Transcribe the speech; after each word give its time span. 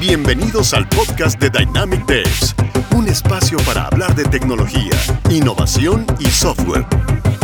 Bienvenidos 0.00 0.72
al 0.72 0.88
podcast 0.88 1.38
de 1.38 1.50
Dynamic 1.50 2.06
Devs, 2.06 2.54
un 2.96 3.06
espacio 3.06 3.58
para 3.66 3.86
hablar 3.86 4.14
de 4.14 4.24
tecnología, 4.24 4.92
innovación 5.30 6.06
y 6.18 6.24
software. 6.24 6.86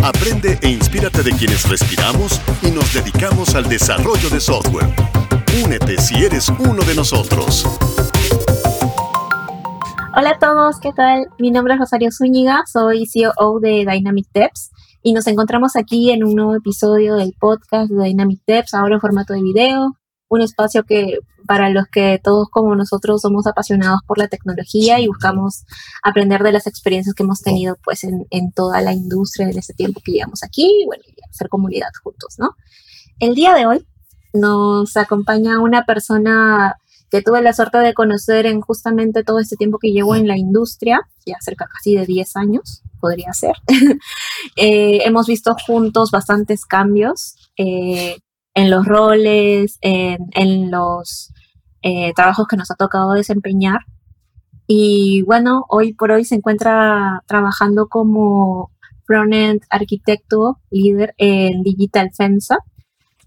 Aprende 0.02 0.58
e 0.62 0.71
inspírate 0.71 1.22
de 1.22 1.32
quienes 1.32 1.69
respiramos 1.69 2.40
y 2.62 2.71
nos 2.71 2.95
dedicamos 2.95 3.54
al 3.54 3.69
desarrollo 3.69 4.30
de 4.30 4.40
software. 4.40 4.87
Únete 5.62 5.98
si 5.98 6.24
eres 6.24 6.48
uno 6.48 6.82
de 6.84 6.94
nosotros. 6.94 7.66
Hola 10.16 10.30
a 10.30 10.38
todos, 10.38 10.80
¿qué 10.80 10.94
tal? 10.94 11.26
Mi 11.38 11.50
nombre 11.50 11.74
es 11.74 11.80
Rosario 11.80 12.08
Zúñiga, 12.10 12.62
soy 12.72 13.04
CEO 13.04 13.60
de 13.60 13.84
Dynamic 13.86 14.28
Devs 14.32 14.70
y 15.02 15.12
nos 15.12 15.26
encontramos 15.26 15.76
aquí 15.76 16.10
en 16.10 16.24
un 16.24 16.34
nuevo 16.34 16.54
episodio 16.54 17.16
del 17.16 17.34
podcast 17.38 17.91
de 17.91 18.02
Dynamic 18.02 18.41
Devs, 18.46 18.73
ahora 18.73 18.95
en 18.95 19.00
formato 19.02 19.34
de 19.34 19.42
video, 19.42 19.95
un 20.29 20.41
espacio 20.41 20.84
que 20.84 21.19
para 21.47 21.71
los 21.71 21.87
que 21.87 22.21
todos 22.23 22.48
como 22.51 22.75
nosotros 22.75 23.23
somos 23.23 23.47
apasionados 23.47 24.01
por 24.07 24.19
la 24.19 24.29
tecnología 24.29 24.98
y 24.98 25.07
buscamos 25.07 25.65
aprender 26.03 26.43
de 26.43 26.53
las 26.53 26.67
experiencias 26.67 27.15
que 27.15 27.23
hemos 27.23 27.41
tenido 27.41 27.77
pues 27.84 28.03
en, 28.05 28.53
toda 28.53 28.81
la 28.83 28.93
industria 28.93 29.48
en 29.48 29.57
este 29.57 29.75
tiempo 29.75 30.01
que 30.05 30.12
llevamos 30.12 30.43
aquí 30.43 30.83
y 30.83 30.87
bueno, 30.87 31.05
y 31.07 31.15
hacer 31.31 31.48
comunidad 31.48 31.91
juntos, 32.03 32.34
¿no? 32.39 32.57
El 33.20 33.34
día 33.34 33.55
de 33.55 33.67
hoy 33.67 33.87
nos 34.33 34.97
acompaña 34.97 35.61
una 35.61 35.84
persona 35.84 36.75
que 37.11 37.23
tuve 37.23 37.41
la 37.41 37.53
suerte 37.53 37.79
de 37.79 37.95
conocer 37.95 38.47
en 38.47 38.61
justamente 38.61 39.23
todo 39.23 39.39
este 39.39 39.56
tiempo 39.56 39.79
que 39.79 39.93
llevo 39.93 40.17
en 40.17 40.27
la 40.27 40.37
industria, 40.37 41.01
ya 41.25 41.37
cerca 41.41 41.67
casi 41.73 41.95
de 41.95 42.05
10 42.05 42.37
años, 42.37 42.83
podría 43.01 43.33
ser. 43.33 43.55
Eh, 44.55 45.01
hemos 45.05 45.27
visto 45.27 45.56
juntos 45.67 46.11
bastantes 46.11 46.65
cambios 46.65 47.37
eh, 47.56 48.17
en 48.56 48.70
los 48.70 48.87
roles, 48.87 49.78
en, 49.83 50.70
los 50.70 51.30
eh, 51.83 52.12
trabajos 52.14 52.48
que 52.48 52.56
nos 52.56 52.70
ha 52.70 52.74
tocado 52.74 53.12
desempeñar. 53.12 53.81
Y 54.67 55.22
bueno, 55.22 55.67
hoy 55.69 55.92
por 55.92 56.11
hoy 56.11 56.25
se 56.25 56.36
encuentra 56.36 57.22
trabajando 57.27 57.86
como 57.89 58.72
frontend 59.05 59.61
arquitecto 59.69 60.58
líder 60.70 61.14
en 61.19 61.62
Digital 61.62 62.11
FEMSA, 62.16 62.58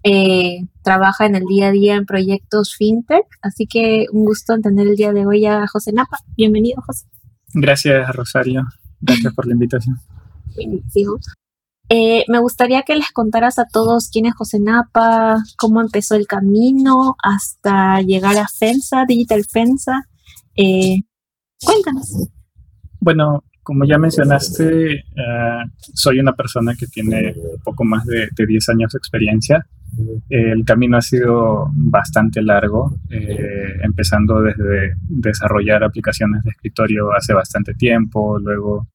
eh, 0.02 0.66
trabaja 0.82 1.26
en 1.26 1.36
el 1.36 1.44
día 1.44 1.68
a 1.68 1.70
día 1.70 1.94
en 1.94 2.06
proyectos 2.06 2.74
fintech, 2.74 3.26
así 3.40 3.66
que 3.66 4.06
un 4.12 4.24
gusto 4.24 4.52
entender 4.52 4.88
el 4.88 4.96
día 4.96 5.12
de 5.12 5.26
hoy 5.26 5.46
a 5.46 5.66
José 5.68 5.92
Napa. 5.92 6.18
Bienvenido, 6.36 6.82
José. 6.84 7.06
Gracias, 7.54 8.14
Rosario. 8.16 8.64
Gracias 9.00 9.32
por 9.32 9.46
la 9.46 9.52
invitación. 9.52 9.96
Eh, 11.90 12.24
me 12.28 12.38
gustaría 12.38 12.82
que 12.82 12.94
les 12.94 13.10
contaras 13.10 13.58
a 13.58 13.66
todos 13.66 14.08
quién 14.10 14.26
es 14.26 14.34
José 14.34 14.60
Napa, 14.60 15.42
cómo 15.58 15.80
empezó 15.80 16.14
el 16.14 16.26
camino 16.26 17.16
hasta 17.22 18.00
llegar 18.00 18.38
a 18.38 18.46
FENSA, 18.46 19.04
Digital 19.06 19.44
FENSA. 19.44 20.06
Eh, 20.56 21.00
cuéntanos. 21.62 22.28
Bueno, 23.00 23.44
como 23.62 23.84
ya 23.84 23.98
mencionaste, 23.98 25.04
soy 25.94 26.20
una 26.20 26.32
persona 26.32 26.74
que 26.74 26.86
tiene 26.86 27.34
poco 27.64 27.84
más 27.84 28.06
de, 28.06 28.28
de 28.34 28.46
10 28.46 28.68
años 28.70 28.92
de 28.92 28.98
experiencia 28.98 29.66
el 30.28 30.64
camino 30.64 30.96
ha 30.96 31.02
sido 31.02 31.70
bastante 31.72 32.42
largo, 32.42 32.94
eh, 33.10 33.78
empezando 33.82 34.40
desde 34.42 34.94
desarrollar 35.08 35.82
aplicaciones 35.82 36.42
de 36.44 36.50
escritorio 36.50 37.12
hace 37.12 37.32
bastante 37.32 37.74
tiempo, 37.74 38.38
luego 38.38 38.86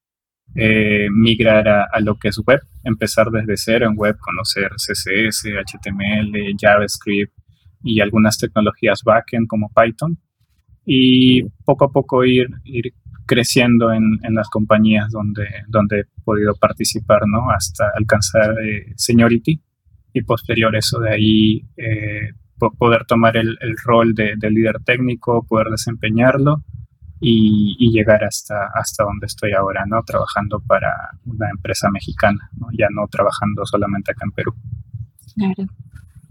eh, 0.54 1.08
migrar 1.10 1.68
a, 1.68 2.00
lo 2.00 2.16
que 2.18 2.28
es 2.28 2.38
web, 2.46 2.60
empezar 2.84 3.30
desde 3.30 3.56
cero 3.56 3.88
en 3.88 3.96
web, 3.96 4.16
conocer 4.18 4.70
CSS, 4.76 5.44
HTML, 5.44 6.32
JavaScript 6.58 7.32
y 7.82 8.00
algunas 8.00 8.38
tecnologías 8.38 9.02
backend 9.04 9.46
como 9.48 9.70
Python, 9.74 10.18
y 10.84 11.42
poco 11.64 11.86
a 11.86 11.90
poco 11.90 12.24
ir, 12.24 12.48
creciendo 13.26 13.92
en, 13.92 14.20
las 14.30 14.48
compañías 14.48 15.10
donde, 15.10 15.48
donde 15.66 16.00
he 16.00 16.04
podido 16.24 16.54
participar, 16.54 17.22
¿no? 17.26 17.50
Hasta 17.50 17.90
alcanzar 17.96 18.54
eh, 18.64 18.92
seniority 18.94 19.60
y 20.12 20.22
posterior 20.22 20.74
eso 20.76 21.00
de 21.00 21.10
ahí 21.10 21.66
eh, 21.76 22.30
poder 22.78 23.04
tomar 23.04 23.36
el, 23.36 23.58
rol 23.84 24.14
de, 24.14 24.36
líder 24.50 24.76
técnico, 24.84 25.44
poder 25.46 25.68
desempeñarlo 25.68 26.62
y, 27.20 27.90
llegar 27.90 28.24
hasta, 28.24 28.70
hasta 28.74 29.04
donde 29.04 29.26
estoy 29.26 29.52
ahora, 29.52 29.84
¿no? 29.86 30.02
Trabajando 30.02 30.60
para 30.60 30.92
una 31.24 31.50
empresa 31.50 31.88
mexicana, 31.90 32.50
Ya 32.78 32.88
no 32.90 33.06
trabajando 33.08 33.64
solamente 33.64 34.12
acá 34.12 34.24
en 34.24 34.32
Perú. 34.32 34.54
Claro. 35.34 35.70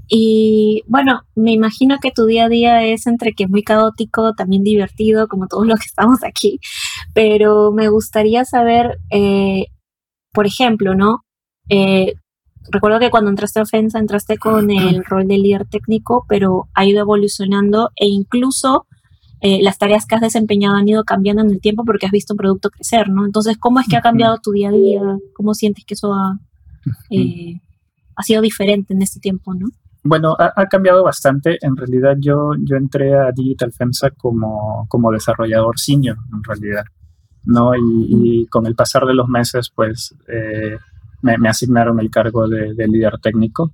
Y 0.08 0.84
bueno, 0.88 1.22
me 1.36 1.52
imagino 1.52 1.98
que 2.00 2.12
tu 2.12 2.26
día 2.26 2.46
a 2.46 2.50
día 2.50 2.84
es 2.84 3.08
entre 3.08 3.34
que 3.34 3.48
muy 3.48 3.64
caótico, 3.64 4.34
también 4.36 4.64
divertido, 4.64 5.28
como 5.28 5.48
todos 5.48 5.66
los 5.66 5.80
que 5.80 5.88
estamos 5.88 6.24
aquí, 6.24 6.60
pero 7.14 7.72
me 7.72 7.90
gustaría 7.90 8.46
saber, 8.46 9.00
eh, 9.10 9.66
por 10.32 10.46
ejemplo, 10.46 10.94
¿no? 10.94 11.26
Eh, 11.70 12.14
recuerdo 12.70 13.00
que 13.00 13.10
cuando 13.10 13.32
entraste 13.32 13.60
a 13.60 13.64
Ofensa 13.64 13.98
entraste 13.98 14.38
con 14.38 14.70
el 14.70 15.04
rol 15.04 15.28
de 15.28 15.40
líder 15.40 15.66
técnico, 15.66 16.26
pero 16.30 16.68
ha 16.76 16.86
ido 16.86 17.00
evolucionando 17.00 17.90
e 17.96 18.06
incluso 18.06 18.86
eh, 19.42 19.62
las 19.62 19.78
tareas 19.78 20.06
que 20.06 20.16
has 20.16 20.22
desempeñado 20.22 20.76
han 20.76 20.88
ido 20.88 21.04
cambiando 21.04 21.42
en 21.42 21.52
el 21.52 21.62
tiempo 21.62 21.84
porque 21.86 22.06
has 22.06 22.12
visto 22.12 22.34
un 22.34 22.38
producto 22.38 22.70
crecer, 22.70 23.10
¿no? 23.10 23.26
Entonces, 23.26 23.58
¿cómo 23.58 23.80
es 23.80 23.88
que 23.88 23.98
ha 23.98 24.02
cambiado 24.02 24.38
tu 24.38 24.52
día 24.52 24.70
a 24.70 24.72
día? 24.72 25.02
¿Cómo 25.34 25.54
sientes 25.54 25.86
que 25.86 25.94
eso 25.94 26.14
ha, 26.14 26.40
eh, 27.10 27.60
ha 28.16 28.24
sido 28.24 28.42
diferente 28.42 28.94
en 28.94 29.02
este 29.02 29.20
tiempo, 29.20 29.54
no? 29.54 29.68
Bueno, 30.04 30.36
ha, 30.38 30.66
cambiado 30.68 31.04
bastante. 31.04 31.58
En 31.62 31.76
realidad 31.76 32.16
yo, 32.20 32.52
yo 32.60 32.76
entré 32.76 33.16
a 33.16 33.32
Digital 33.32 33.72
FEMSA 33.72 34.12
como, 34.12 34.86
como 34.88 35.12
desarrollador 35.12 35.80
senior, 35.80 36.18
en 36.32 36.44
realidad. 36.44 36.86
¿no? 37.46 37.72
Y, 37.76 38.46
con 38.48 38.68
el 38.68 38.76
pasar 38.76 39.06
de 39.06 39.16
los 39.16 39.28
meses, 39.28 39.72
pues 39.74 40.16
eh, 40.28 40.78
me, 41.22 41.50
asignaron 41.50 42.00
el 42.00 42.10
cargo 42.10 42.48
de, 42.48 42.88
líder 42.88 43.18
técnico 43.22 43.72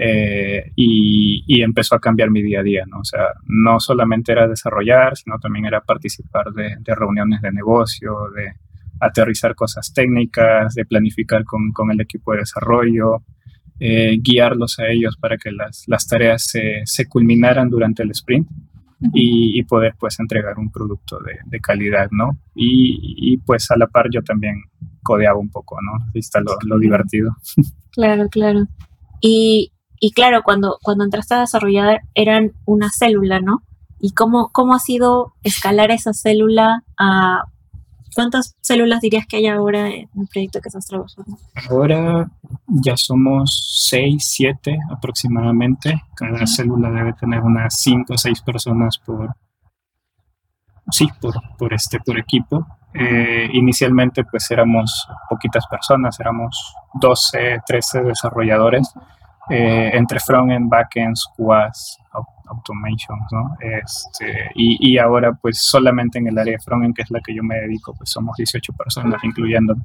eh, 0.00 0.70
y, 0.76 1.60
empezó 1.60 1.96
a 1.96 2.00
cambiar 2.00 2.30
mi 2.30 2.40
día 2.40 2.60
a 2.60 2.62
día, 2.62 2.84
¿no? 2.86 3.00
O 3.00 3.04
sea, 3.04 3.32
no 3.46 3.80
solamente 3.80 4.30
era 4.30 4.46
desarrollar, 4.46 5.16
sino 5.16 5.38
también 5.38 5.66
era 5.66 5.80
participar 5.80 6.52
de, 6.52 6.76
reuniones 6.94 7.42
de 7.42 7.50
negocio, 7.50 8.16
de 8.34 8.52
aterrizar 9.00 9.56
cosas 9.56 9.92
técnicas, 9.92 10.74
de 10.74 10.84
planificar 10.84 11.44
con, 11.44 11.72
con 11.72 11.90
el 11.90 12.00
equipo 12.00 12.32
de 12.32 12.38
desarrollo, 12.38 13.24
eh, 13.80 14.18
guiarlos 14.20 14.78
a 14.78 14.88
ellos 14.88 15.16
para 15.16 15.36
que 15.36 15.50
las, 15.50 15.84
las 15.88 16.06
tareas 16.06 16.44
se, 16.44 16.82
se, 16.84 17.06
culminaran 17.06 17.68
durante 17.68 18.04
el 18.04 18.12
sprint 18.12 18.48
y, 19.14 19.62
poder 19.64 19.94
pues 19.98 20.18
entregar 20.20 20.58
un 20.58 20.70
producto 20.70 21.18
de, 21.20 21.38
de 21.46 21.60
calidad, 21.60 22.08
¿no? 22.10 22.38
Y, 22.54 23.32
y, 23.32 23.36
pues 23.38 23.70
a 23.70 23.76
la 23.76 23.86
par 23.86 24.06
yo 24.10 24.22
también 24.22 24.62
codeaba 25.02 25.38
un 25.38 25.50
poco, 25.50 25.78
¿no? 25.82 26.04
Ahí 26.14 26.20
está 26.20 26.40
lo, 26.40 26.78
divertido. 26.78 27.36
Claro, 27.90 28.28
claro. 28.28 28.68
Y, 29.20 29.72
y, 30.00 30.12
claro, 30.12 30.42
cuando, 30.42 30.78
cuando 30.82 31.04
entraste 31.04 31.34
a 31.34 31.40
desarrollar 31.40 32.02
eran 32.14 32.52
una 32.64 32.90
célula, 32.90 33.40
¿no? 33.40 33.62
¿Y 34.00 34.12
cómo, 34.12 34.50
cómo 34.52 34.74
ha 34.74 34.78
sido 34.78 35.32
escalar 35.42 35.90
esa 35.90 36.12
célula 36.12 36.84
a... 36.98 37.44
¿Cuántas 38.14 38.56
células 38.62 39.00
dirías 39.00 39.26
que 39.26 39.36
hay 39.36 39.46
ahora 39.46 39.88
en 39.90 40.08
el 40.18 40.26
proyecto 40.32 40.60
que 40.60 40.68
estás 40.68 40.86
trabajando? 40.86 41.38
Ahora 41.70 42.28
ya 42.66 42.96
somos 42.96 43.86
seis, 43.88 44.24
siete 44.26 44.76
aproximadamente. 44.90 46.02
Cada 46.16 46.46
célula 46.46 46.90
debe 46.90 47.12
tener 47.12 47.40
unas 47.40 47.76
cinco 47.76 48.14
o 48.14 48.18
seis 48.18 48.40
personas 48.42 48.98
por, 48.98 49.36
sí, 50.90 51.06
por, 51.20 51.34
por, 51.56 51.72
este, 51.72 52.00
por 52.00 52.18
equipo. 52.18 52.66
Eh, 52.94 53.50
inicialmente 53.52 54.24
pues 54.24 54.50
éramos 54.50 55.06
poquitas 55.28 55.66
personas, 55.66 56.18
éramos 56.18 56.74
12, 56.94 57.60
13 57.66 58.00
desarrolladores 58.02 58.92
eh, 59.50 59.90
entre 59.94 60.20
frontend, 60.20 60.68
backend, 60.68 61.16
QAs, 61.36 61.98
automations, 62.48 63.26
¿no? 63.30 63.56
Este, 63.60 64.50
y, 64.54 64.92
y, 64.92 64.98
ahora 64.98 65.32
pues 65.34 65.58
solamente 65.60 66.18
en 66.18 66.28
el 66.28 66.38
área 66.38 66.54
de 66.54 66.58
frontend, 66.58 66.94
que 66.94 67.02
es 67.02 67.10
la 67.10 67.20
que 67.20 67.34
yo 67.34 67.42
me 67.42 67.56
dedico, 67.56 67.94
pues 67.96 68.10
somos 68.10 68.36
18 68.36 68.72
personas, 68.72 69.22
incluyendo. 69.22 69.76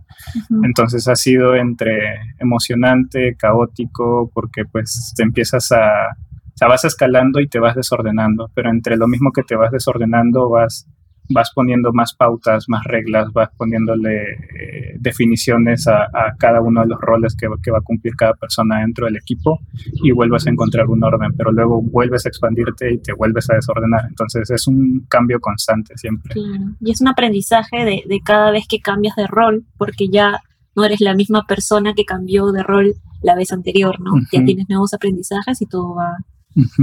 Entonces 0.63 1.07
ha 1.07 1.15
sido 1.15 1.55
entre 1.55 2.19
emocionante, 2.39 3.35
caótico, 3.35 4.31
porque 4.33 4.63
pues 4.65 5.13
te 5.15 5.23
empiezas 5.23 5.71
a, 5.71 6.07
o 6.53 6.57
sea, 6.57 6.67
vas 6.67 6.85
escalando 6.85 7.39
y 7.39 7.47
te 7.47 7.59
vas 7.59 7.75
desordenando, 7.75 8.49
pero 8.53 8.69
entre 8.69 8.95
lo 8.95 9.07
mismo 9.07 9.31
que 9.31 9.43
te 9.43 9.55
vas 9.55 9.71
desordenando 9.71 10.49
vas 10.49 10.87
vas 11.33 11.51
poniendo 11.53 11.91
más 11.93 12.13
pautas, 12.13 12.65
más 12.67 12.83
reglas, 12.85 13.31
vas 13.33 13.49
poniéndole 13.57 14.33
eh, 14.33 14.95
definiciones 14.99 15.87
a, 15.87 16.07
cada 16.37 16.61
uno 16.61 16.81
de 16.81 16.87
los 16.87 16.99
roles 16.99 17.35
que, 17.35 17.47
que, 17.61 17.71
va 17.71 17.79
a 17.79 17.81
cumplir 17.81 18.15
cada 18.15 18.33
persona 18.33 18.79
dentro 18.79 19.05
del 19.05 19.17
equipo 19.17 19.59
y 20.03 20.11
vuelves 20.11 20.47
a 20.47 20.49
encontrar 20.49 20.87
un 20.87 21.03
orden, 21.03 21.33
pero 21.37 21.51
luego 21.51 21.81
vuelves 21.81 22.25
a 22.25 22.29
expandirte 22.29 22.93
y 22.93 22.97
te 22.99 23.13
vuelves 23.13 23.49
a 23.49 23.55
desordenar. 23.55 24.05
Entonces 24.07 24.49
es 24.49 24.67
un 24.67 25.05
cambio 25.09 25.39
constante 25.39 25.97
siempre. 25.97 26.33
Claro. 26.33 26.75
Y 26.79 26.91
es 26.91 27.01
un 27.01 27.07
aprendizaje 27.07 27.85
de, 27.85 28.03
de 28.07 28.19
cada 28.23 28.51
vez 28.51 28.65
que 28.67 28.79
cambias 28.79 29.15
de 29.15 29.27
rol, 29.27 29.65
porque 29.77 30.07
ya 30.09 30.39
no 30.75 30.85
eres 30.85 31.01
la 31.01 31.13
misma 31.13 31.43
persona 31.47 31.93
que 31.93 32.05
cambió 32.05 32.51
de 32.51 32.63
rol 32.63 32.93
la 33.21 33.35
vez 33.35 33.51
anterior, 33.51 33.99
¿no? 33.99 34.13
Ya 34.31 34.43
tienes 34.43 34.67
nuevos 34.69 34.93
aprendizajes 34.93 35.61
y 35.61 35.65
todo 35.65 35.95
va 35.95 36.17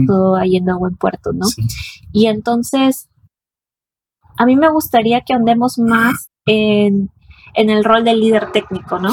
todo 0.06 0.32
va 0.32 0.44
yendo 0.44 0.72
a 0.72 0.78
buen 0.78 0.96
puerto, 0.96 1.32
¿no? 1.32 1.46
Y 2.12 2.26
entonces, 2.26 3.08
a 4.40 4.46
mí 4.46 4.56
me 4.56 4.70
gustaría 4.70 5.20
que 5.20 5.34
andemos 5.34 5.78
más 5.78 6.30
en, 6.46 7.10
en 7.54 7.68
el 7.68 7.84
rol 7.84 8.04
del 8.04 8.20
líder 8.20 8.52
técnico, 8.52 8.98
¿no? 8.98 9.10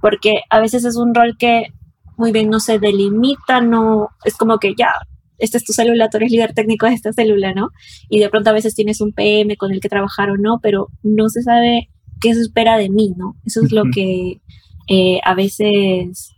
Porque 0.00 0.40
a 0.50 0.58
veces 0.58 0.84
es 0.84 0.96
un 0.96 1.14
rol 1.14 1.36
que 1.38 1.68
muy 2.16 2.32
bien 2.32 2.50
no 2.50 2.58
se 2.58 2.80
delimita, 2.80 3.60
no, 3.60 4.08
es 4.24 4.36
como 4.36 4.58
que 4.58 4.74
ya, 4.76 4.92
esta 5.38 5.58
es 5.58 5.64
tu 5.64 5.72
célula, 5.72 6.10
tú 6.10 6.16
eres 6.16 6.32
líder 6.32 6.54
técnico 6.54 6.86
de 6.86 6.94
esta 6.94 7.12
célula, 7.12 7.54
¿no? 7.54 7.68
Y 8.08 8.18
de 8.18 8.28
pronto 8.28 8.50
a 8.50 8.52
veces 8.52 8.74
tienes 8.74 9.00
un 9.00 9.12
PM 9.12 9.56
con 9.56 9.70
el 9.70 9.80
que 9.80 9.88
trabajar 9.88 10.28
o 10.30 10.36
no, 10.36 10.58
pero 10.60 10.88
no 11.04 11.28
se 11.28 11.42
sabe 11.42 11.88
qué 12.20 12.34
se 12.34 12.40
espera 12.40 12.76
de 12.76 12.90
mí, 12.90 13.14
¿no? 13.16 13.36
Eso 13.44 13.62
es 13.62 13.70
lo 13.70 13.84
que 13.94 14.40
eh, 14.88 15.20
a 15.22 15.34
veces 15.34 16.34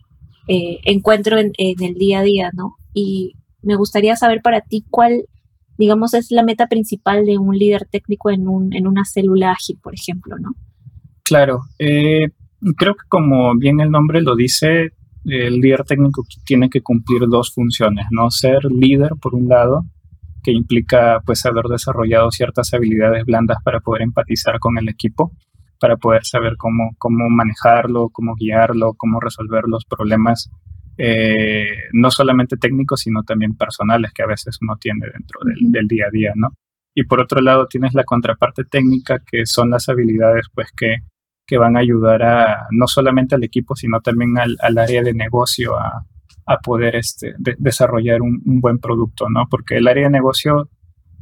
eh, 0.46 0.80
encuentro 0.84 1.38
en, 1.38 1.52
el 1.56 1.94
día 1.94 2.18
a 2.18 2.22
día, 2.22 2.50
¿no? 2.52 2.74
Y 2.92 3.32
me 3.62 3.76
gustaría 3.76 4.14
saber 4.14 4.42
para 4.42 4.60
ti 4.60 4.84
cuál, 4.90 5.24
digamos, 5.78 6.14
es 6.14 6.30
la 6.30 6.42
meta 6.42 6.66
principal 6.66 7.24
de 7.26 7.38
un 7.38 7.56
líder 7.56 7.86
técnico 7.90 8.30
en, 8.30 8.48
un, 8.48 8.74
en 8.74 8.86
una 8.86 9.04
célula 9.04 9.52
ágil, 9.52 9.78
por 9.82 9.94
ejemplo, 9.94 10.36
¿no? 10.38 10.54
Claro, 11.22 11.62
eh, 11.78 12.28
creo 12.76 12.94
que 12.94 13.08
como 13.08 13.56
bien 13.56 13.80
el 13.80 13.90
nombre 13.90 14.22
lo 14.22 14.36
dice, 14.36 14.92
el 15.24 15.60
líder 15.60 15.84
técnico 15.84 16.24
tiene 16.44 16.70
que 16.70 16.82
cumplir 16.82 17.22
dos 17.28 17.52
funciones, 17.52 18.06
¿no? 18.10 18.30
Ser 18.30 18.64
líder, 18.64 19.12
por 19.20 19.34
un 19.34 19.48
lado, 19.48 19.84
que 20.42 20.52
implica 20.52 21.20
pues 21.26 21.44
haber 21.44 21.64
desarrollado 21.64 22.30
ciertas 22.30 22.72
habilidades 22.72 23.24
blandas 23.24 23.58
para 23.64 23.80
poder 23.80 24.02
empatizar 24.02 24.60
con 24.60 24.78
el 24.78 24.88
equipo, 24.88 25.32
para 25.80 25.96
poder 25.96 26.24
saber 26.24 26.56
cómo, 26.56 26.90
cómo 26.98 27.28
manejarlo, 27.28 28.10
cómo 28.10 28.34
guiarlo, 28.36 28.94
cómo 28.96 29.18
resolver 29.18 29.64
los 29.66 29.84
problemas, 29.84 30.48
eh, 30.98 31.66
no 31.92 32.10
solamente 32.10 32.56
técnicos, 32.56 33.00
sino 33.00 33.22
también 33.22 33.56
personales 33.56 34.12
que 34.12 34.22
a 34.22 34.26
veces 34.26 34.58
uno 34.60 34.76
tiene 34.80 35.06
dentro 35.12 35.40
del, 35.44 35.72
del, 35.72 35.86
día 35.86 36.06
a 36.06 36.10
día, 36.10 36.32
¿no? 36.34 36.54
Y 36.94 37.04
por 37.04 37.20
otro 37.20 37.40
lado 37.40 37.66
tienes 37.66 37.94
la 37.94 38.04
contraparte 38.04 38.64
técnica, 38.64 39.20
que 39.24 39.44
son 39.44 39.70
las 39.70 39.88
habilidades 39.88 40.46
pues 40.54 40.68
que 40.74 41.02
que 41.46 41.58
van 41.58 41.76
a 41.76 41.80
ayudar 41.80 42.22
a 42.22 42.66
no 42.72 42.88
solamente 42.88 43.36
al 43.36 43.44
equipo, 43.44 43.76
sino 43.76 44.00
también 44.00 44.36
al, 44.38 44.78
área 44.78 45.02
de 45.02 45.14
negocio 45.14 45.78
a, 45.78 46.04
poder 46.62 46.96
este, 46.96 47.34
desarrollar 47.58 48.22
un, 48.22 48.40
buen 48.60 48.78
producto, 48.78 49.28
¿no? 49.28 49.46
Porque 49.50 49.76
el 49.76 49.88
área 49.88 50.04
de 50.04 50.10
negocio 50.10 50.68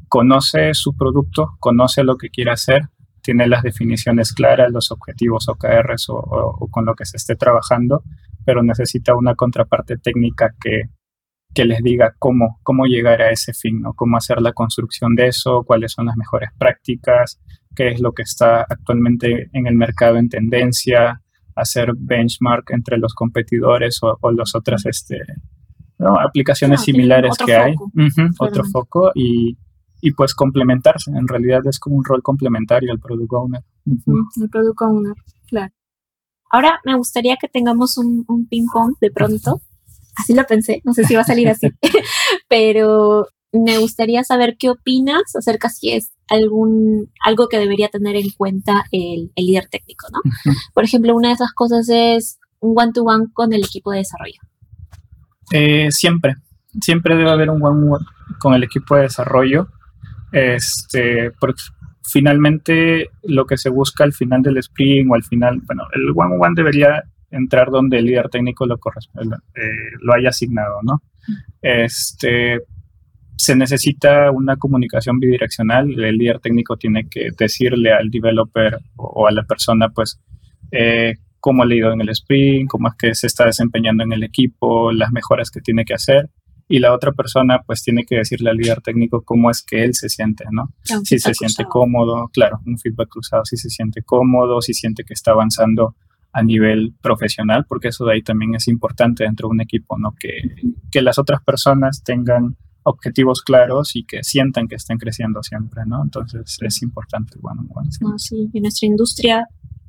conoce 0.09 0.75
su 0.75 0.97
producto, 0.97 1.57
conoce 1.61 2.05
lo 2.05 2.17
que 2.17 2.29
quiere 2.29 2.51
hacer, 2.51 2.83
tiene 3.23 3.47
las 3.47 3.63
definiciones 3.63 4.33
claras, 4.33 4.71
los 4.71 4.91
objetivos 4.91 5.49
OKRs 5.49 6.11
o, 6.11 6.17
o, 6.17 6.69
con 6.71 6.85
lo 6.85 6.95
que 6.95 7.07
se 7.07 7.17
esté 7.17 7.37
trabajando, 7.37 8.03
pero 8.45 8.63
necesita 8.63 9.15
una 9.15 9.35
contraparte 9.35 9.97
técnica 9.99 10.55
que, 10.61 10.83
que 11.55 11.65
les 11.65 11.83
diga 11.83 12.15
cómo, 12.19 12.59
cómo 12.63 12.87
llegar 12.87 13.23
a 13.23 13.31
ese 13.31 13.53
fin, 13.53 13.81
¿no? 13.81 13.95
Cómo 13.95 14.17
hacer 14.17 14.41
la 14.43 14.53
construcción 14.53 15.15
de 15.15 15.29
eso, 15.29 15.63
cuáles 15.65 15.93
son 15.93 16.07
las 16.07 16.17
mejores 16.17 16.51
prácticas, 16.59 17.41
qué 17.75 17.89
es 17.89 18.01
lo 18.01 18.13
que 18.13 18.23
está 18.23 18.63
actualmente 18.63 19.49
en 19.53 19.67
el 19.67 19.75
mercado 19.75 20.17
en 20.17 20.29
tendencia, 20.29 21.23
hacer 21.55 21.93
benchmark 21.97 22.71
entre 22.71 22.99
los 22.99 23.15
competidores 23.15 24.03
o, 24.03 24.19
o 24.21 24.31
las 24.33 24.55
otras 24.55 24.85
este, 24.87 25.21
aplicaciones 25.99 26.81
ah, 26.81 26.85
similares 26.85 27.37
que 27.45 27.55
hay, 27.55 27.75
otro 28.39 28.65
foco 28.65 29.13
y, 29.15 29.57
y, 30.01 30.13
pues 30.13 30.35
complementarse. 30.35 31.11
En 31.11 31.29
realidad 31.29 31.61
es 31.67 31.79
como 31.79 31.97
un 31.97 32.05
rol 32.05 32.23
complementario 32.23 32.93
al 32.93 32.99
Product 32.99 33.33
Owner. 33.33 33.63
El 33.87 34.51
Product 34.51 34.83
Owner, 34.83 35.15
claro. 35.49 35.73
Ahora 36.55 36.81
me 36.85 36.97
gustaría 36.97 37.37
que 37.37 37.49
tengamos 37.49 37.99
un, 37.99 38.25
un 38.29 38.47
ping-pong 38.47 38.95
de 39.01 39.11
pronto. 39.11 39.61
Así 40.17 40.35
lo 40.35 40.45
pensé, 40.45 40.83
no 40.85 40.95
sé 40.95 41.03
si 41.03 41.17
va 41.17 41.23
a 41.23 41.25
salir 41.25 41.49
así, 41.49 41.67
pero 42.49 43.27
me 43.53 43.79
gustaría 43.79 44.23
saber 44.23 44.55
qué 44.57 44.71
opinas 44.71 45.35
acerca 45.35 45.69
si 45.69 45.91
es 45.91 46.13
algún, 46.29 47.11
algo 47.25 47.49
que 47.49 47.59
debería 47.59 47.89
tener 47.89 48.15
en 48.15 48.31
cuenta 48.31 48.85
el, 48.93 49.33
líder 49.35 49.67
técnico, 49.69 50.07
¿no? 50.13 50.21
Por 50.73 50.85
ejemplo, 50.85 51.17
una 51.17 51.29
de 51.29 51.35
esas 51.35 51.53
cosas 51.53 51.89
es 51.89 52.39
un 52.61 52.79
one-to-one 52.79 53.27
con 53.33 53.53
el 53.53 53.65
equipo 53.65 53.91
de 53.91 53.99
desarrollo. 53.99 54.41
Eh, 55.51 55.91
siempre, 55.91 56.37
siempre 56.81 57.17
debe 57.17 57.33
haber 57.33 57.51
un 57.51 57.61
one-to-one 57.61 58.07
con 58.39 58.55
el 58.55 58.63
equipo 58.63 58.95
de 58.95 59.03
desarrollo. 59.03 59.67
Este, 60.31 61.33
porque 61.41 61.63
finalmente 62.05 63.11
lo 63.23 63.47
que 63.47 63.57
se 63.57 63.71
busca 63.71 64.05
al 64.05 64.13
final 64.13 64.43
del 64.43 64.59
sprint 64.59 65.11
o 65.11 65.15
al 65.15 65.25
final, 65.25 65.61
bueno, 65.67 65.85
el 65.95 66.11
one-on-one 66.15 66.55
debería 66.55 67.03
entrar 67.31 67.71
donde 67.71 67.99
el 67.99 68.07
líder 68.07 68.29
técnico 68.29 68.67
lo, 68.67 68.77
eh, 68.77 69.61
lo 70.01 70.15
haya 70.15 70.29
asignado, 70.29 70.81
¿no? 70.83 71.03
Este, 71.61 72.61
se 73.37 73.57
necesita 73.57 74.31
una 74.31 74.57
comunicación 74.57 75.19
bidireccional. 75.19 75.99
El 75.99 76.19
líder 76.19 76.41
técnico 76.41 76.77
tiene 76.77 77.09
que 77.09 77.31
decirle 77.37 77.93
al 77.93 78.11
developer 78.11 78.79
o, 78.97 79.27
a 79.27 79.33
la 79.33 79.43
persona, 79.45 79.89
pues, 79.89 80.21
eh, 80.71 81.15
cómo 81.41 81.63
ha 81.63 81.67
leído 81.67 81.93
en 81.93 82.01
el 82.01 82.11
sprint, 82.11 82.71
cómo 82.71 82.89
es 82.89 82.95
que 82.95 83.15
se 83.15 83.27
está 83.27 83.47
desempeñando 83.47 84.05
en 84.05 84.13
el 84.13 84.23
equipo, 84.23 84.93
las 84.93 85.11
mejoras 85.11 85.51
que 85.51 85.61
tiene 85.61 85.85
que 85.85 85.95
hacer. 85.95 86.31
Y 86.69 86.79
la 86.79 86.95
otra 86.95 87.13
persona, 87.13 87.63
pues, 87.67 87.83
tiene 87.83 88.05
que 88.05 88.17
decirle 88.17 88.51
al 88.51 88.57
líder 88.57 88.81
técnico 88.81 89.23
cómo 89.23 89.51
es 89.51 89.63
que 89.63 89.85
él 89.85 89.95
se 89.95 90.09
siente, 90.09 90.45
¿no? 90.51 90.73
si 90.83 91.19
se 91.19 91.35
siente 91.35 91.65
cómodo, 91.65 92.29
claro, 92.33 92.61
un 92.67 92.79
feedback 92.79 93.09
cruzado, 93.09 93.45
si 93.45 93.57
se 93.57 93.69
siente 93.69 94.03
cómodo, 94.03 94.61
si 94.61 94.73
siente 94.73 95.05
que 95.05 95.15
está 95.15 95.33
avanzando 95.33 95.95
a 96.33 96.43
nivel 96.43 96.95
profesional, 97.01 97.65
porque 97.69 97.89
eso 97.89 98.05
de 98.05 98.15
ahí 98.15 98.23
también 98.23 98.55
es 98.55 98.67
importante 98.67 99.25
dentro 99.25 99.49
de 99.49 99.53
un 99.53 99.61
equipo, 99.61 99.99
¿no? 99.99 100.15
Que, 100.19 100.73
que 100.91 101.01
las 101.01 101.19
otras 101.19 101.43
personas 101.45 102.03
tengan 102.03 102.57
objetivos 102.85 103.43
claros 103.43 103.97
y 103.97 104.05
que 104.05 104.23
sientan 104.23 104.69
que 104.69 104.75
estén 104.77 104.99
creciendo 104.99 105.43
siempre, 105.43 105.83
¿no? 105.87 106.03
Entonces 106.03 106.59
es 106.61 106.83
importante 106.83 107.39
bueno, 107.41 107.65
sí. 108.19 108.51
en 108.53 108.63
nuestra 108.63 108.87
industria 108.87 109.47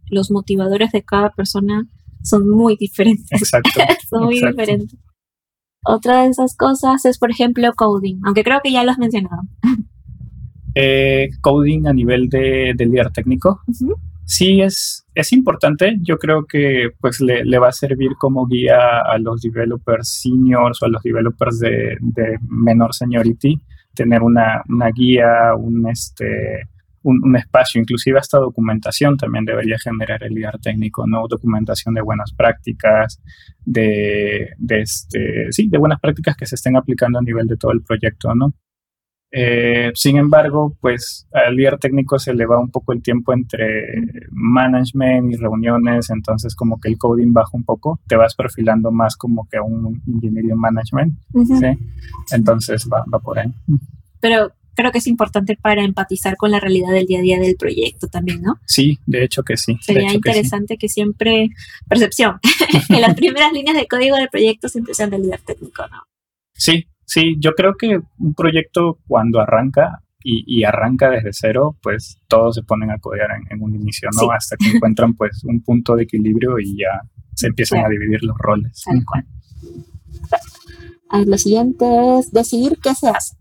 los 0.10 0.32
motivadores 0.32 0.92
de 0.92 1.04
cada 1.04 1.32
persona 1.32 1.88
son 2.22 2.50
muy 2.50 2.76
diferentes. 2.78 3.28
Exacto. 3.32 3.70
son 4.10 4.26
muy 4.26 4.40
diferentes. 4.40 4.98
Otra 5.86 6.24
de 6.24 6.30
esas 6.30 6.56
cosas 6.56 7.06
es, 7.06 7.18
por 7.18 7.32
ejemplo, 7.32 7.72
coding, 7.76 8.20
aunque 8.26 8.44
creo 8.44 8.60
que 8.64 8.72
ya 8.72 8.84
lo 8.84 8.92
has 8.92 8.98
mencionado. 8.98 9.42
Eh, 10.78 11.30
coding 11.40 11.88
a 11.88 11.94
nivel 11.94 12.28
de, 12.28 12.76
líder 12.78 13.10
técnico 13.12 13.62
sí 14.26 14.62
es, 14.62 15.06
es 15.14 15.32
importante. 15.32 15.98
Yo 16.02 16.18
creo 16.18 16.46
que 16.46 16.90
pues 17.00 17.22
le, 17.22 17.58
va 17.58 17.70
a 17.70 17.72
servir 17.72 18.12
como 18.20 18.46
guía 18.48 19.02
a 19.02 19.18
los 19.20 19.42
developers 19.42 20.22
seniors 20.22 20.82
o 20.82 20.86
a 20.86 20.90
los 20.90 21.02
developers 21.04 21.60
de, 21.60 21.98
menor 22.50 22.94
seniority, 22.94 23.62
tener 23.94 24.22
una, 24.22 24.64
guía, 24.94 25.56
un, 25.58 25.88
este, 25.88 26.68
un, 27.06 27.36
espacio, 27.36 27.80
inclusive 27.80 28.20
hasta 28.20 28.40
documentación 28.40 29.18
también 29.18 29.46
debería 29.46 29.78
generar 29.78 30.24
el 30.24 30.34
líder 30.34 30.60
técnico, 30.60 31.06
¿no? 31.06 31.28
Documentación 31.28 31.94
de 31.94 32.02
buenas 32.02 32.34
prácticas, 32.34 33.22
de, 33.64 34.50
de, 34.58 34.82
este, 34.82 35.52
sí, 35.52 35.68
de 35.70 35.78
buenas 35.78 36.00
prácticas 36.00 36.36
que 36.36 36.46
se 36.46 36.56
estén 36.56 36.76
aplicando 36.76 37.20
a 37.20 37.22
nivel 37.22 37.48
de 37.48 37.58
todo 37.58 37.72
el 37.72 37.82
proyecto, 37.82 38.34
¿no? 38.34 38.54
Eh, 39.38 39.92
sin 39.96 40.18
embargo, 40.18 40.78
pues 40.80 41.28
al 41.34 41.56
líder 41.56 41.78
técnico 41.78 42.18
se 42.18 42.34
le 42.34 42.46
va 42.46 42.58
un 42.58 42.72
poco 42.72 42.94
el 42.94 43.02
tiempo 43.02 43.34
entre 43.34 44.02
management 44.32 45.34
y 45.34 45.36
reuniones, 45.36 46.10
entonces 46.10 46.56
como 46.56 46.80
que 46.80 46.88
el 46.88 46.98
coding 46.98 47.34
baja 47.34 47.50
un 47.52 47.66
poco, 47.66 48.00
te 48.08 48.16
vas 48.16 48.34
perfilando 48.34 48.92
más 48.92 49.18
como 49.18 49.46
que 49.50 49.58
a 49.58 49.62
un 49.62 50.02
engineering 50.08 50.58
management, 50.58 51.20
Entonces 52.32 52.88
va, 52.88 53.04
por 53.20 53.40
ahí. 53.40 53.54
Pero 54.22 54.54
creo 54.76 54.92
que 54.92 55.00
es 55.00 55.08
importante 55.08 55.58
para 55.60 55.84
empatizar 55.84 56.38
con 56.38 56.52
la 56.52 56.60
realidad 56.60 56.92
del 56.92 57.06
día 57.06 57.20
a 57.20 57.22
día 57.24 57.40
del 57.40 57.56
proyecto 57.56 58.08
también, 58.08 58.42
¿no? 58.42 58.60
Sí, 58.66 59.00
de 59.06 59.24
hecho 59.24 59.44
que 59.44 59.58
sí. 59.58 59.78
Sería 59.82 60.14
interesante 60.14 60.78
que, 60.78 60.90
siempre, 60.90 61.50
percepción, 61.88 62.40
que 62.88 63.00
las 63.00 63.16
primeras 63.16 63.54
líneas 63.54 63.78
de 63.78 63.88
código 63.88 64.16
del 64.16 64.30
proyecto 64.30 64.70
siempre 64.70 64.94
sean 64.94 65.10
del 65.10 65.24
líder 65.24 65.42
técnico, 65.42 65.88
¿no? 65.88 66.04
Sí, 66.54 66.88
Sí, 67.06 67.36
yo 67.40 67.54
creo 67.54 67.76
que 67.78 68.02
un 68.20 68.34
proyecto 68.34 69.00
cuando 69.08 69.40
arranca 69.40 70.02
y, 70.28 70.64
arranca 70.64 71.12
desde 71.12 71.30
cero, 71.34 71.78
pues 71.84 72.18
todos 72.28 72.56
se 72.56 72.64
ponen 72.64 72.90
a 72.90 72.98
codear 72.98 73.30
en, 73.48 73.62
un 73.62 73.76
inicio, 73.76 74.10
¿no? 74.20 74.32
Hasta 74.32 74.58
que 74.58 74.72
encuentran 74.72 75.14
pues 75.14 75.44
un 75.44 75.62
punto 75.62 75.96
de 75.96 76.04
equilibrio 76.04 76.58
y 76.58 76.80
ya 76.80 77.08
se 77.36 77.46
empiezan 77.46 77.86
a 77.86 77.90
dividir 77.90 78.24
los 78.24 78.36
roles. 78.40 78.82
Tal 78.84 79.06
cual. 79.06 79.28
lo 81.28 81.38
siguiente 81.38 81.86
es 82.18 82.32
decidir 82.32 82.80
qué 82.82 82.96
se 82.96 83.10
hace. 83.10 83.36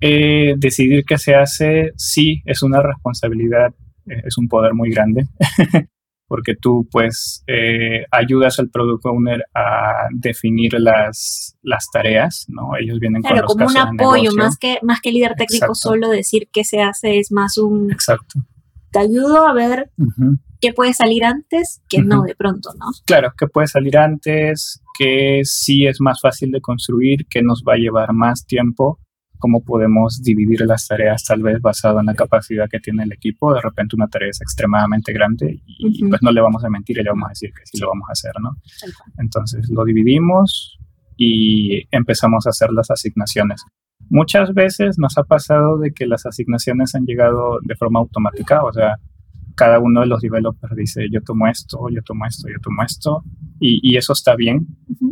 Eh, 0.00 0.54
decidir 0.56 1.04
qué 1.04 1.18
se 1.18 1.34
hace, 1.34 1.92
sí, 1.96 2.42
es 2.44 2.62
una 2.62 2.82
responsabilidad, 2.82 3.74
eh, 4.06 4.22
es 4.24 4.38
un 4.38 4.48
poder 4.48 4.74
muy 4.74 4.90
grande. 4.90 5.26
porque 6.30 6.54
tú 6.54 6.86
pues 6.92 7.42
eh, 7.48 8.04
ayudas 8.12 8.60
al 8.60 8.70
product 8.70 9.04
owner 9.04 9.42
a 9.52 10.06
definir 10.12 10.74
las, 10.74 11.56
las 11.60 11.90
tareas, 11.92 12.44
¿no? 12.46 12.76
Ellos 12.80 13.00
vienen 13.00 13.20
con 13.20 13.36
los 13.36 13.52
como 13.52 13.66
un 13.66 13.76
apoyo, 13.76 14.30
más 14.36 14.56
que, 14.56 14.78
más 14.82 15.00
que 15.00 15.10
líder 15.10 15.34
técnico 15.34 15.74
solo 15.74 16.08
decir 16.08 16.48
qué 16.52 16.62
se 16.62 16.82
hace, 16.82 17.18
es 17.18 17.32
más 17.32 17.58
un... 17.58 17.90
Exacto. 17.90 18.38
Te 18.92 19.00
ayudo 19.00 19.44
a 19.44 19.52
ver 19.52 19.90
qué 20.60 20.72
puede 20.72 20.94
salir 20.94 21.24
antes, 21.24 21.82
que 21.88 22.00
no 22.00 22.22
de 22.22 22.36
pronto, 22.36 22.70
¿no? 22.78 22.86
Claro, 23.06 23.32
que 23.36 23.48
puede 23.48 23.66
salir 23.66 23.98
antes, 23.98 24.80
que 24.96 25.40
sí 25.42 25.84
es 25.88 26.00
más 26.00 26.20
fácil 26.20 26.52
de 26.52 26.60
construir, 26.60 27.26
que 27.26 27.42
nos 27.42 27.64
va 27.68 27.72
a 27.72 27.78
llevar 27.78 28.12
más 28.12 28.46
tiempo, 28.46 29.00
cómo 29.40 29.64
podemos 29.64 30.22
dividir 30.22 30.60
las 30.60 30.86
tareas 30.86 31.24
tal 31.24 31.42
vez 31.42 31.60
basado 31.60 31.98
en 31.98 32.06
la 32.06 32.14
capacidad 32.14 32.68
que 32.70 32.78
tiene 32.78 33.02
el 33.02 33.12
equipo. 33.12 33.52
De 33.52 33.60
repente 33.60 33.96
una 33.96 34.06
tarea 34.06 34.30
es 34.30 34.40
extremadamente 34.40 35.12
grande 35.12 35.60
y 35.66 36.04
pues 36.08 36.22
no 36.22 36.30
le 36.30 36.40
vamos 36.40 36.64
a 36.64 36.70
mentir 36.70 36.98
y 36.98 37.02
le 37.02 37.10
vamos 37.10 37.26
a 37.26 37.30
decir 37.30 37.50
que 37.50 37.62
sí 37.64 37.80
lo 37.80 37.88
vamos 37.88 38.08
a 38.08 38.12
hacer, 38.12 38.32
¿no? 38.40 38.56
Entonces 39.18 39.68
lo 39.70 39.84
dividimos 39.84 40.78
y 41.16 41.82
empezamos 41.90 42.46
a 42.46 42.50
hacer 42.50 42.70
las 42.72 42.90
asignaciones. 42.90 43.64
Muchas 44.08 44.54
veces 44.54 44.98
nos 44.98 45.18
ha 45.18 45.24
pasado 45.24 45.78
de 45.78 45.92
que 45.92 46.06
las 46.06 46.26
asignaciones 46.26 46.94
han 46.94 47.04
llegado 47.04 47.58
de 47.62 47.76
forma 47.76 48.00
automática, 48.00 48.62
o 48.62 48.72
sea, 48.72 48.96
cada 49.54 49.78
uno 49.78 50.00
de 50.00 50.06
los 50.06 50.22
developers 50.22 50.74
dice, 50.74 51.06
yo 51.12 51.20
tomo 51.22 51.46
esto, 51.46 51.78
yo 51.90 52.02
tomo 52.02 52.24
esto, 52.26 52.48
yo 52.48 52.58
tomo 52.62 52.82
esto, 52.82 53.22
y, 53.60 53.96
eso 53.96 54.14
está 54.14 54.34
bien. 54.34 54.66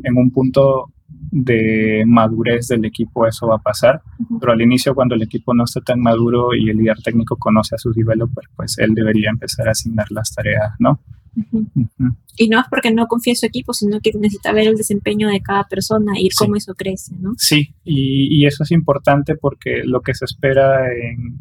En 0.05 0.17
un 0.17 0.31
punto 0.31 0.87
de 1.31 2.05
madurez 2.07 2.69
del 2.69 2.85
equipo 2.85 3.27
eso 3.27 3.47
va 3.49 3.57
a 3.57 3.63
pasar, 3.63 4.03
pero 4.41 4.53
al 4.53 4.63
inicio 4.63 4.95
cuando 4.95 5.15
el 5.15 5.23
equipo 5.23 5.55
no 5.55 5.65
está 5.65 5.81
tan 5.81 6.01
maduro 6.01 6.55
y 6.55 6.71
el 6.71 6.77
líder 6.77 6.99
técnico 7.03 7.37
conoce 7.37 7.75
a 7.75 7.79
sus 7.79 7.95
developers, 7.95 8.49
pues 8.57 8.79
él 8.79 8.95
debería 8.95 9.31
empezar 9.31 9.69
a 9.69 9.73
asignar 9.73 10.07
las 10.11 10.35
tareas, 10.35 10.73
¿no? 10.79 11.01
Y 12.37 12.49
no 12.49 12.61
es 12.61 12.67
porque 12.71 12.91
no 12.91 13.07
confíe 13.07 13.33
en 13.33 13.37
su 13.37 13.47
equipo, 13.47 13.73
sino 13.73 14.01
que 14.01 14.13
necesita 14.13 14.53
ver 14.53 14.69
el 14.69 14.77
desempeño 14.77 15.29
de 15.29 15.41
cada 15.41 15.65
persona 15.65 16.13
y 16.19 16.29
cómo 16.31 16.57
eso 16.57 16.75
crece, 16.75 17.15
¿no? 17.19 17.35
Sí, 17.37 17.75
y, 17.85 18.47
eso 18.47 18.63
es 18.63 18.71
importante 18.71 19.37
porque 19.37 19.83
lo 19.85 20.01
que 20.01 20.15
se 20.15 20.25
espera 20.25 20.93
en, 20.93 21.39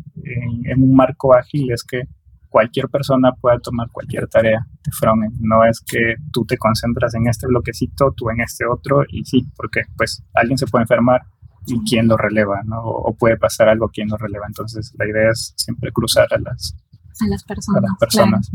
en, 0.66 0.84
un 0.84 0.96
marco 0.96 1.34
ágil 1.34 1.72
es 1.72 1.84
que 1.84 2.04
cualquier 2.50 2.88
persona 2.90 3.32
pueda 3.34 3.60
tomar 3.60 3.90
cualquier 3.92 4.28
tarea 4.28 4.66
de 4.84 4.92
frontend. 4.92 5.40
No 5.40 5.66
es 5.66 5.82
que 5.82 6.16
tú 6.32 6.46
te 6.46 6.58
concentras 6.58 7.14
en 7.16 7.28
este 7.28 7.48
bloquecito, 7.48 8.14
tú 8.16 8.30
en 8.30 8.42
este 8.42 8.66
otro, 8.66 9.04
y 9.10 9.26
sí, 9.26 9.46
porque 9.56 9.82
pues 9.96 10.24
alguien 10.34 10.58
se 10.58 10.68
puede 10.68 10.84
enfermar 10.84 11.22
y 11.66 11.80
quién 11.88 12.08
lo 12.08 12.16
releva, 12.16 12.62
¿no? 12.64 12.82
O, 12.82 13.14
puede 13.16 13.38
pasar 13.38 13.68
algo, 13.70 13.90
quién 13.90 14.08
lo 14.08 14.18
releva. 14.18 14.46
Entonces 14.48 14.94
la 14.98 15.08
idea 15.08 15.32
es 15.32 15.54
siempre 15.58 15.92
cruzar 15.92 16.28
a 16.32 16.38
las, 16.38 16.76
a 17.20 17.28
las 17.28 17.44
personas. 17.44 17.84
A 17.84 17.88
las 17.88 17.98
personas. 18.00 18.52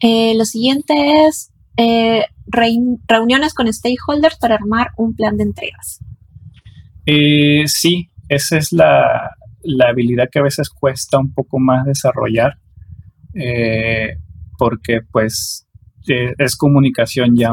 Eh, 0.00 0.34
lo 0.36 0.44
siguiente 0.44 1.26
es 1.26 1.52
eh, 1.76 2.24
reuniones 2.46 3.54
con 3.54 3.72
stakeholders 3.72 4.36
para 4.38 4.54
armar 4.54 4.88
un 4.96 5.14
plan 5.14 5.36
de 5.36 5.44
entregas. 5.44 6.00
Eh, 7.06 7.64
sí, 7.66 8.10
esa 8.28 8.56
es 8.56 8.72
la, 8.72 9.36
habilidad 9.86 10.28
que 10.30 10.38
a 10.38 10.42
veces 10.42 10.70
cuesta 10.70 11.18
un 11.18 11.32
poco 11.32 11.58
más 11.58 11.84
desarrollar, 11.84 12.58
porque 14.58 15.00
pues 15.10 15.66
es 16.06 16.56
comunicación 16.56 17.36
ya 17.36 17.52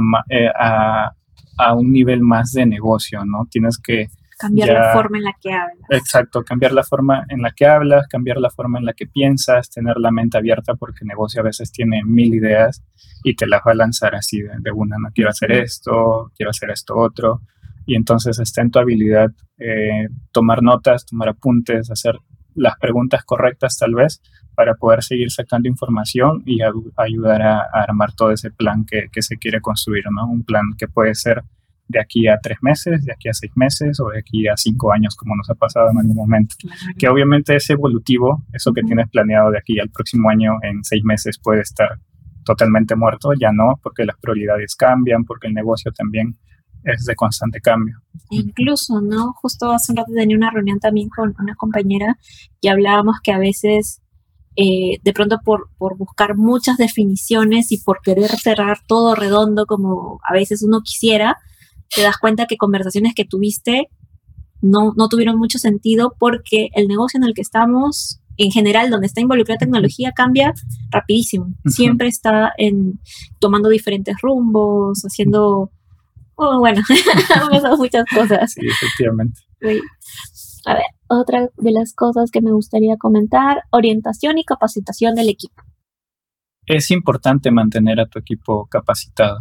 a, 0.59 1.11
a, 1.57 1.73
un 1.73 1.91
nivel 1.91 2.21
más 2.21 2.51
de 2.51 2.65
negocio, 2.65 3.25
¿no? 3.25 3.47
Tienes 3.49 3.77
que 3.77 4.07
Cambiar 4.41 4.69
la 4.69 4.93
forma 4.93 5.19
en 5.19 5.23
la 5.23 5.35
que 5.39 5.51
hablas. 5.51 5.87
Exacto, 5.91 6.43
cambiar 6.43 6.71
la 6.71 6.83
forma 6.83 7.25
en 7.29 7.43
la 7.43 7.51
que 7.51 7.67
hablas, 7.67 8.07
cambiar 8.07 8.37
la 8.37 8.49
forma 8.49 8.79
en 8.79 8.85
la 8.85 8.93
que 8.93 9.05
piensas, 9.05 9.69
tener 9.69 9.97
la 9.97 10.09
mente 10.09 10.35
abierta 10.35 10.73
porque 10.73 10.99
el 11.03 11.09
negocio 11.09 11.41
a 11.41 11.43
veces 11.43 11.71
tiene 11.71 12.03
mil 12.03 12.33
ideas 12.33 12.83
y 13.23 13.35
te 13.35 13.45
las 13.45 13.61
va 13.61 13.73
a 13.73 13.75
lanzar 13.75 14.15
así 14.15 14.41
de, 14.41 14.71
una, 14.71 14.97
no 14.97 15.09
quiero 15.13 15.29
hacer 15.29 15.51
esto, 15.51 16.31
quiero 16.35 16.49
hacer 16.49 16.71
esto 16.71 16.97
otro. 16.97 17.41
Y 17.85 17.93
entonces 17.93 18.39
está 18.39 18.63
en 18.63 18.71
tu 18.71 18.79
habilidad 18.79 19.29
eh, 19.59 20.07
tomar 20.31 20.63
notas, 20.63 21.05
tomar 21.05 21.29
apuntes, 21.29 21.91
hacer 21.91 22.15
las 22.55 22.79
preguntas 22.79 23.23
correctas 23.23 23.77
tal 23.77 23.93
vez 23.93 24.23
para 24.55 24.75
poder 24.75 25.03
seguir 25.03 25.31
sacando 25.31 25.69
información 25.69 26.43
y 26.45 26.59
ayudar 26.97 27.41
a, 27.41 27.61
armar 27.73 28.13
todo 28.13 28.31
ese 28.31 28.51
plan 28.51 28.85
que, 28.85 29.07
que 29.11 29.21
se 29.21 29.37
quiere 29.37 29.61
construir, 29.61 30.03
¿no? 30.11 30.27
Un 30.27 30.43
plan 30.43 30.73
que 30.77 30.87
puede 30.87 31.15
ser 31.15 31.43
de 31.91 31.99
aquí 31.99 32.27
a 32.27 32.39
tres 32.41 32.57
meses, 32.61 33.03
de 33.05 33.11
aquí 33.11 33.29
a 33.29 33.33
seis 33.33 33.51
meses 33.55 33.99
o 33.99 34.09
de 34.09 34.19
aquí 34.19 34.47
a 34.47 34.55
cinco 34.55 34.91
años, 34.91 35.15
como 35.15 35.35
nos 35.35 35.49
ha 35.49 35.55
pasado 35.55 35.89
en 35.91 35.99
algún 35.99 36.15
momento. 36.15 36.55
Que 36.97 37.07
obviamente 37.07 37.55
es 37.55 37.69
evolutivo, 37.69 38.43
eso 38.53 38.73
que 38.73 38.81
tienes 38.81 39.09
planeado 39.09 39.51
de 39.51 39.57
aquí 39.57 39.79
al 39.79 39.89
próximo 39.89 40.29
año 40.29 40.53
en 40.63 40.83
seis 40.83 41.03
meses 41.03 41.37
puede 41.37 41.61
estar 41.61 41.99
totalmente 42.43 42.95
muerto, 42.95 43.33
ya 43.39 43.51
no, 43.51 43.79
porque 43.83 44.05
las 44.05 44.17
prioridades 44.17 44.75
cambian, 44.75 45.25
porque 45.25 45.47
el 45.47 45.53
negocio 45.53 45.91
también 45.91 46.37
es 46.83 47.05
de 47.05 47.15
constante 47.15 47.61
cambio. 47.61 48.01
Incluso, 48.29 49.01
¿no? 49.01 49.33
Justo 49.33 49.71
hace 49.71 49.91
un 49.91 49.97
rato 49.97 50.11
tenía 50.15 50.35
una 50.35 50.49
reunión 50.49 50.79
también 50.79 51.09
con 51.09 51.35
una 51.37 51.55
compañera 51.55 52.17
y 52.59 52.69
hablábamos 52.69 53.17
que 53.21 53.31
a 53.31 53.37
veces, 53.37 54.00
eh, 54.55 54.99
de 55.01 55.13
pronto 55.13 55.39
por, 55.43 55.69
por 55.77 55.97
buscar 55.97 56.35
muchas 56.35 56.77
definiciones 56.77 57.71
y 57.71 57.77
por 57.77 58.01
querer 58.01 58.31
cerrar 58.31 58.79
todo 58.87 59.15
redondo 59.15 59.65
como 59.65 60.19
a 60.27 60.33
veces 60.33 60.61
uno 60.63 60.81
quisiera, 60.83 61.37
te 61.93 62.01
das 62.01 62.17
cuenta 62.17 62.47
que 62.47 62.57
conversaciones 62.57 63.13
que 63.15 63.25
tuviste 63.25 63.89
no, 64.61 64.93
no 64.95 65.09
tuvieron 65.09 65.37
mucho 65.37 65.57
sentido 65.57 66.15
porque 66.19 66.69
el 66.73 66.87
negocio 66.87 67.17
en 67.17 67.23
el 67.23 67.33
que 67.33 67.41
estamos, 67.41 68.21
en 68.37 68.51
general, 68.51 68.89
donde 68.89 69.07
está 69.07 69.21
involucrada 69.21 69.59
tecnología, 69.59 70.11
cambia 70.11 70.53
rapidísimo. 70.91 71.53
Siempre 71.65 72.07
está 72.07 72.53
en, 72.57 72.99
tomando 73.39 73.69
diferentes 73.69 74.15
rumbos, 74.21 75.01
haciendo, 75.03 75.71
oh, 76.35 76.59
bueno, 76.59 76.81
han 77.35 77.49
pasado 77.49 77.77
muchas 77.77 78.05
cosas. 78.13 78.51
Sí, 78.53 78.61
efectivamente. 78.65 79.39
A 80.65 80.75
ver, 80.75 80.83
otra 81.19 81.49
de 81.57 81.71
las 81.71 81.93
cosas 81.93 82.31
que 82.31 82.41
me 82.41 82.51
gustaría 82.51 82.97
comentar, 82.97 83.63
orientación 83.71 84.37
y 84.37 84.43
capacitación 84.43 85.15
del 85.15 85.29
equipo. 85.29 85.61
Es 86.65 86.91
importante 86.91 87.51
mantener 87.51 87.99
a 87.99 88.05
tu 88.05 88.19
equipo 88.19 88.67
capacitado. 88.67 89.39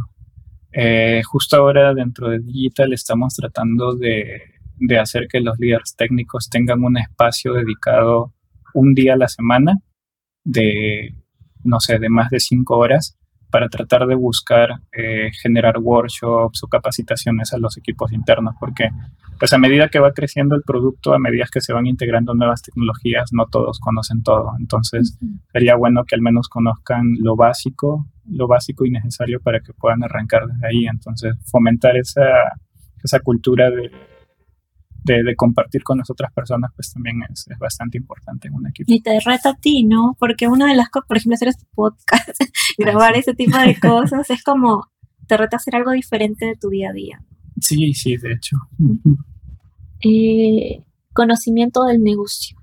Eh, 0.72 1.22
justo 1.24 1.56
ahora 1.56 1.94
dentro 1.94 2.28
de 2.28 2.40
Digital 2.40 2.92
estamos 2.92 3.34
tratando 3.34 3.94
de, 3.94 4.40
de, 4.76 4.98
hacer 4.98 5.26
que 5.28 5.40
los 5.40 5.58
líderes 5.58 5.96
técnicos 5.96 6.48
tengan 6.48 6.84
un 6.84 6.96
espacio 6.96 7.54
dedicado 7.54 8.32
un 8.74 8.94
día 8.94 9.14
a 9.14 9.16
la 9.16 9.28
semana 9.28 9.74
de, 10.44 11.14
no 11.64 11.80
sé, 11.80 11.98
de 11.98 12.08
más 12.08 12.30
de 12.30 12.40
cinco 12.40 12.78
horas 12.78 13.18
para 13.50 13.68
tratar 13.68 14.06
de 14.06 14.14
buscar 14.14 14.70
eh, 14.92 15.30
generar 15.42 15.78
workshops 15.78 16.62
o 16.62 16.68
capacitaciones 16.68 17.52
a 17.52 17.58
los 17.58 17.76
equipos 17.76 18.12
internos, 18.12 18.54
porque 18.58 18.90
pues 19.38 19.52
a 19.52 19.58
medida 19.58 19.88
que 19.88 19.98
va 19.98 20.12
creciendo 20.12 20.54
el 20.54 20.62
producto, 20.62 21.14
a 21.14 21.18
medida 21.18 21.46
que 21.50 21.60
se 21.60 21.72
van 21.72 21.86
integrando 21.86 22.34
nuevas 22.34 22.62
tecnologías, 22.62 23.32
no 23.32 23.46
todos 23.46 23.80
conocen 23.80 24.22
todo. 24.22 24.52
Entonces, 24.58 25.18
sería 25.52 25.76
bueno 25.76 26.04
que 26.04 26.14
al 26.14 26.20
menos 26.20 26.48
conozcan 26.48 27.14
lo 27.18 27.36
básico, 27.36 28.06
lo 28.28 28.46
básico 28.46 28.84
y 28.84 28.90
necesario 28.90 29.40
para 29.40 29.60
que 29.60 29.72
puedan 29.72 30.04
arrancar 30.04 30.46
desde 30.46 30.66
ahí. 30.66 30.86
Entonces, 30.86 31.36
fomentar 31.50 31.96
esa, 31.96 32.22
esa 33.02 33.20
cultura 33.20 33.70
de, 33.70 33.90
de, 35.04 35.34
compartir 35.36 35.82
con 35.82 35.98
las 35.98 36.10
otras 36.10 36.32
personas, 36.32 36.70
pues 36.74 36.92
también 36.92 37.20
es, 37.30 37.46
es, 37.48 37.58
bastante 37.58 37.98
importante 37.98 38.48
en 38.48 38.54
un 38.54 38.66
equipo. 38.66 38.92
Y 38.92 39.00
te 39.00 39.18
reta 39.20 39.50
a 39.50 39.56
ti, 39.56 39.84
¿no? 39.84 40.16
Porque 40.18 40.48
una 40.48 40.66
de 40.66 40.74
las 40.74 40.88
cosas, 40.88 41.08
por 41.08 41.16
ejemplo, 41.16 41.34
hacer 41.34 41.48
este 41.48 41.66
podcast, 41.74 42.28
grabar 42.78 43.16
ese 43.16 43.34
tipo 43.34 43.56
de 43.58 43.74
cosas, 43.80 44.28
es 44.30 44.42
como 44.42 44.90
te 45.26 45.36
reta 45.36 45.56
a 45.56 45.58
hacer 45.58 45.76
algo 45.76 45.92
diferente 45.92 46.46
de 46.46 46.56
tu 46.56 46.68
día 46.68 46.90
a 46.90 46.92
día. 46.92 47.22
Sí, 47.60 47.92
sí, 47.94 48.16
de 48.16 48.32
hecho. 48.32 48.56
Eh, 50.02 50.82
conocimiento 51.12 51.84
del 51.84 52.02
negocio. 52.02 52.56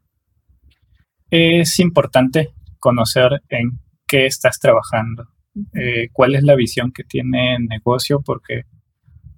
Es 1.30 1.80
importante 1.80 2.54
conocer 2.80 3.42
en 3.50 3.80
qué 4.08 4.26
estás 4.26 4.60
trabajando, 4.60 5.28
eh, 5.74 6.10
cuál 6.12 6.36
es 6.36 6.44
la 6.44 6.56
visión 6.56 6.92
que 6.92 7.04
tiene 7.04 7.56
el 7.56 7.66
negocio, 7.66 8.22
porque 8.22 8.64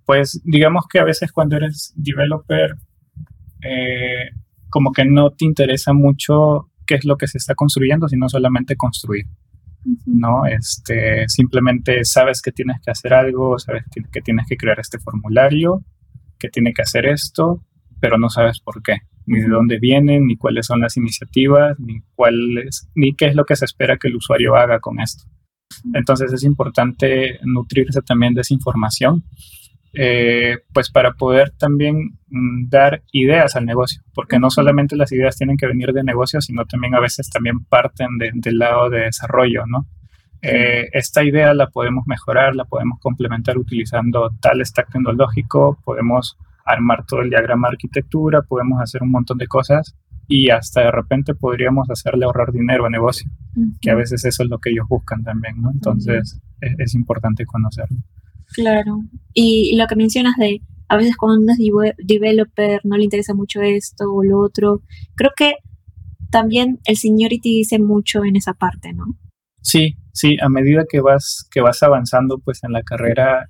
pues 0.06 0.42
digamos 0.44 0.86
que 0.92 1.00
a 1.00 1.04
veces 1.04 1.32
cuando 1.32 1.58
eres 1.58 1.94
developer, 1.96 2.76
eh, 3.64 4.30
como 4.70 4.92
que 4.92 5.06
no 5.06 5.32
te 5.32 5.46
interesa 5.46 5.94
mucho 5.94 6.70
qué 6.86 6.96
es 6.96 7.06
lo 7.06 7.18
que 7.18 7.28
se 7.28 7.38
está 7.38 7.56
construyendo, 7.56 8.08
sino 8.08 8.30
solamente 8.30 8.76
construir. 8.76 9.26
¿no? 10.06 10.46
Este, 10.46 11.28
simplemente 11.28 12.04
sabes 12.04 12.42
que 12.42 12.52
tienes 12.52 12.82
que 12.82 12.92
hacer 12.92 13.14
algo, 13.14 13.58
sabes 13.60 13.84
que 14.12 14.22
tienes 14.22 14.46
que 14.48 14.58
crear 14.58 14.80
este 14.80 15.00
formulario, 15.00 15.84
que 16.38 16.50
tiene 16.50 16.74
que 16.74 16.82
hacer 16.82 17.06
esto, 17.06 17.64
pero 18.00 18.18
no 18.18 18.30
sabes 18.30 18.60
por 18.60 18.82
qué, 18.82 18.98
ni 19.26 19.40
de 19.40 19.48
dónde 19.48 19.80
vienen, 19.80 20.26
ni 20.28 20.38
cuáles 20.38 20.66
son 20.66 20.82
las 20.82 20.98
iniciativas, 20.98 21.80
ni 21.80 22.02
cuál 22.16 22.36
ni 22.96 23.16
qué 23.16 23.28
es 23.28 23.36
lo 23.36 23.46
que 23.46 23.56
se 23.56 23.66
espera 23.66 23.98
que 23.98 24.08
el 24.08 24.16
usuario 24.16 24.56
haga 24.56 24.80
con 24.80 25.00
esto. 25.00 25.24
Entonces 25.94 26.34
es 26.34 26.44
importante 26.44 27.40
nutrirse 27.44 28.02
también 28.02 28.34
de 28.34 28.42
esa 28.42 28.54
información 28.54 29.24
eh, 29.94 30.58
pues 30.72 30.92
para 30.92 31.14
poder 31.14 31.52
también 31.58 32.20
mm, 32.30 32.70
dar 32.70 33.02
ideas 33.12 33.56
al 33.56 33.66
negocio, 33.66 34.04
porque 34.14 34.40
no 34.40 34.50
solamente 34.50 34.96
las 34.96 35.12
ideas 35.12 35.36
tienen 35.36 35.58
que 35.58 35.68
venir 35.68 35.94
de 35.94 36.04
negocio, 36.04 36.42
sino 36.42 36.66
también 36.66 36.96
a 36.96 37.00
veces 37.00 37.30
también 37.30 37.64
parten 37.66 38.18
del 38.18 38.58
lado 38.58 38.90
de 38.90 39.02
desarrollo, 39.02 39.66
¿no? 39.66 39.88
Eh, 40.42 40.88
esta 40.94 41.24
idea 41.24 41.54
la 41.54 41.68
podemos 41.68 42.08
mejorar, 42.08 42.56
la 42.56 42.66
podemos 42.66 43.00
complementar 43.00 43.58
utilizando 43.58 44.32
tal 44.40 44.66
stack 44.66 44.92
tecnológico, 44.92 45.80
podemos 45.84 46.38
armar 46.66 47.06
todo 47.06 47.22
el 47.22 47.30
diagrama 47.30 47.68
de 47.68 47.74
arquitectura, 47.74 48.42
podemos 48.44 48.82
hacer 48.82 49.04
un 49.04 49.12
montón 49.12 49.38
de 49.38 49.48
cosas, 49.48 49.96
y 50.28 50.52
hasta 50.52 50.82
de 50.82 50.92
repente 50.92 51.34
podríamos 51.34 51.90
hacerle 51.90 52.26
ahorrar 52.26 52.52
dinero 52.52 52.86
a 52.86 52.90
negocio, 52.90 53.30
que 53.82 53.90
a 53.90 53.96
veces 53.96 54.24
eso 54.24 54.44
es 54.44 54.50
lo 54.50 54.60
que 54.60 54.70
ellos 54.70 54.88
buscan 54.88 55.24
también, 55.24 55.60
¿no? 55.60 55.72
Entonces 55.72 56.40
es, 56.62 56.76
es, 56.78 56.94
importante 56.94 57.46
conocerlo. 57.48 57.98
Claro. 58.54 59.02
Y, 59.34 59.76
lo 59.78 59.88
que 59.88 59.96
mencionas 59.96 60.36
de 60.38 60.62
a 60.88 60.98
veces 60.98 61.16
cuando 61.16 61.42
uno 61.42 61.54
es 61.54 61.96
developer 61.98 62.82
no 62.84 62.98
le 62.98 63.04
interesa 63.04 63.34
mucho 63.34 63.62
esto 63.62 64.12
o 64.12 64.24
lo 64.24 64.40
otro, 64.40 64.82
creo 65.16 65.32
que 65.36 65.54
también 66.32 66.80
el 66.86 66.98
seniority 66.98 67.58
dice 67.58 67.80
mucho 67.80 68.24
en 68.26 68.36
esa 68.36 68.54
parte, 68.54 68.94
¿no? 68.94 69.06
Sí, 69.62 69.98
sí, 70.14 70.38
a 70.42 70.50
medida 70.50 70.86
que 70.90 71.00
vas, 71.00 71.48
que 71.52 71.62
vas 71.62 71.84
avanzando 71.84 72.40
pues 72.40 72.64
en 72.64 72.72
la 72.72 72.82
carrera, 72.82 73.48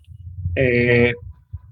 eh, 0.55 1.13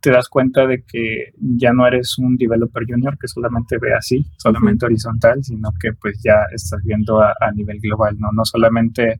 te 0.01 0.11
das 0.11 0.29
cuenta 0.29 0.65
de 0.65 0.83
que 0.83 1.33
ya 1.37 1.73
no 1.73 1.87
eres 1.87 2.17
un 2.17 2.37
developer 2.37 2.83
junior 2.87 3.17
que 3.17 3.27
solamente 3.27 3.77
ve 3.77 3.93
así, 3.93 4.25
solamente 4.37 4.85
horizontal, 4.85 5.43
sino 5.43 5.71
que 5.79 5.91
pues 5.93 6.21
ya 6.23 6.45
estás 6.53 6.81
viendo 6.83 7.19
a, 7.19 7.33
nivel 7.53 7.79
global, 7.79 8.15
¿no? 8.19 8.29
No 8.31 8.45
solamente 8.45 9.19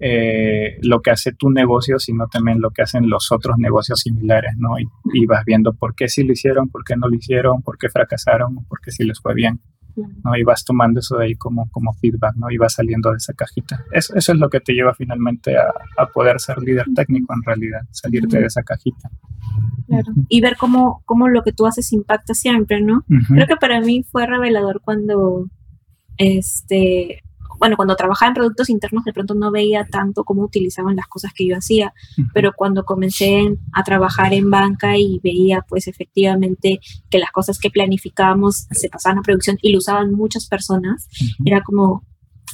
eh, 0.00 0.78
lo 0.82 1.00
que 1.00 1.10
hace 1.10 1.32
tu 1.32 1.50
negocio, 1.50 1.98
sino 1.98 2.26
también 2.28 2.60
lo 2.60 2.70
que 2.70 2.82
hacen 2.82 3.08
los 3.08 3.30
otros 3.32 3.58
negocios 3.58 4.00
similares, 4.00 4.54
¿no? 4.56 4.78
Y, 4.78 4.86
y, 5.12 5.26
vas 5.26 5.44
viendo 5.44 5.72
por 5.72 5.94
qué 5.94 6.08
sí 6.08 6.24
lo 6.24 6.32
hicieron, 6.32 6.68
por 6.68 6.84
qué 6.84 6.96
no 6.96 7.08
lo 7.08 7.14
hicieron, 7.14 7.62
por 7.62 7.78
qué 7.78 7.88
fracasaron, 7.88 8.64
por 8.64 8.80
qué 8.80 8.90
sí 8.90 9.04
les 9.04 9.20
fue 9.20 9.34
bien. 9.34 9.60
¿no? 9.96 10.36
Y 10.36 10.42
vas 10.42 10.64
tomando 10.64 11.00
eso 11.00 11.16
de 11.18 11.26
ahí 11.26 11.34
como, 11.34 11.70
como 11.70 11.92
feedback, 11.94 12.34
¿no? 12.36 12.50
Y 12.50 12.56
vas 12.56 12.74
saliendo 12.74 13.10
de 13.10 13.16
esa 13.16 13.32
cajita. 13.32 13.84
Eso, 13.92 14.14
eso 14.14 14.32
es 14.32 14.38
lo 14.38 14.50
que 14.50 14.60
te 14.60 14.72
lleva 14.72 14.94
finalmente 14.94 15.56
a, 15.56 15.72
a 15.96 16.06
poder 16.06 16.40
ser 16.40 16.58
líder 16.58 16.86
técnico 16.94 17.32
en 17.34 17.42
realidad, 17.42 17.80
salirte 17.90 18.38
de 18.38 18.46
esa 18.46 18.62
cajita. 18.62 19.10
Claro. 19.86 20.12
Y 20.28 20.40
ver 20.40 20.56
cómo, 20.56 21.02
cómo 21.04 21.28
lo 21.28 21.42
que 21.42 21.52
tú 21.52 21.66
haces 21.66 21.92
impacta 21.92 22.34
siempre, 22.34 22.80
¿no? 22.80 23.04
Creo 23.28 23.46
que 23.46 23.56
para 23.56 23.80
mí 23.80 24.02
fue 24.02 24.26
revelador 24.26 24.80
cuando 24.82 25.46
este 26.16 27.23
bueno, 27.64 27.76
cuando 27.76 27.96
trabajaba 27.96 28.28
en 28.28 28.34
productos 28.34 28.68
internos 28.68 29.04
de 29.04 29.14
pronto 29.14 29.34
no 29.34 29.50
veía 29.50 29.86
tanto 29.86 30.22
cómo 30.24 30.42
utilizaban 30.42 30.96
las 30.96 31.06
cosas 31.06 31.32
que 31.32 31.46
yo 31.46 31.56
hacía, 31.56 31.94
pero 32.34 32.52
cuando 32.54 32.84
comencé 32.84 33.56
a 33.72 33.82
trabajar 33.82 34.34
en 34.34 34.50
banca 34.50 34.98
y 34.98 35.18
veía 35.24 35.64
pues 35.66 35.88
efectivamente 35.88 36.78
que 37.08 37.18
las 37.18 37.30
cosas 37.30 37.58
que 37.58 37.70
planificábamos 37.70 38.66
se 38.70 38.90
pasaban 38.90 39.16
a 39.16 39.22
producción 39.22 39.56
y 39.62 39.72
lo 39.72 39.78
usaban 39.78 40.12
muchas 40.12 40.46
personas, 40.46 41.08
era 41.46 41.62
como, 41.62 42.04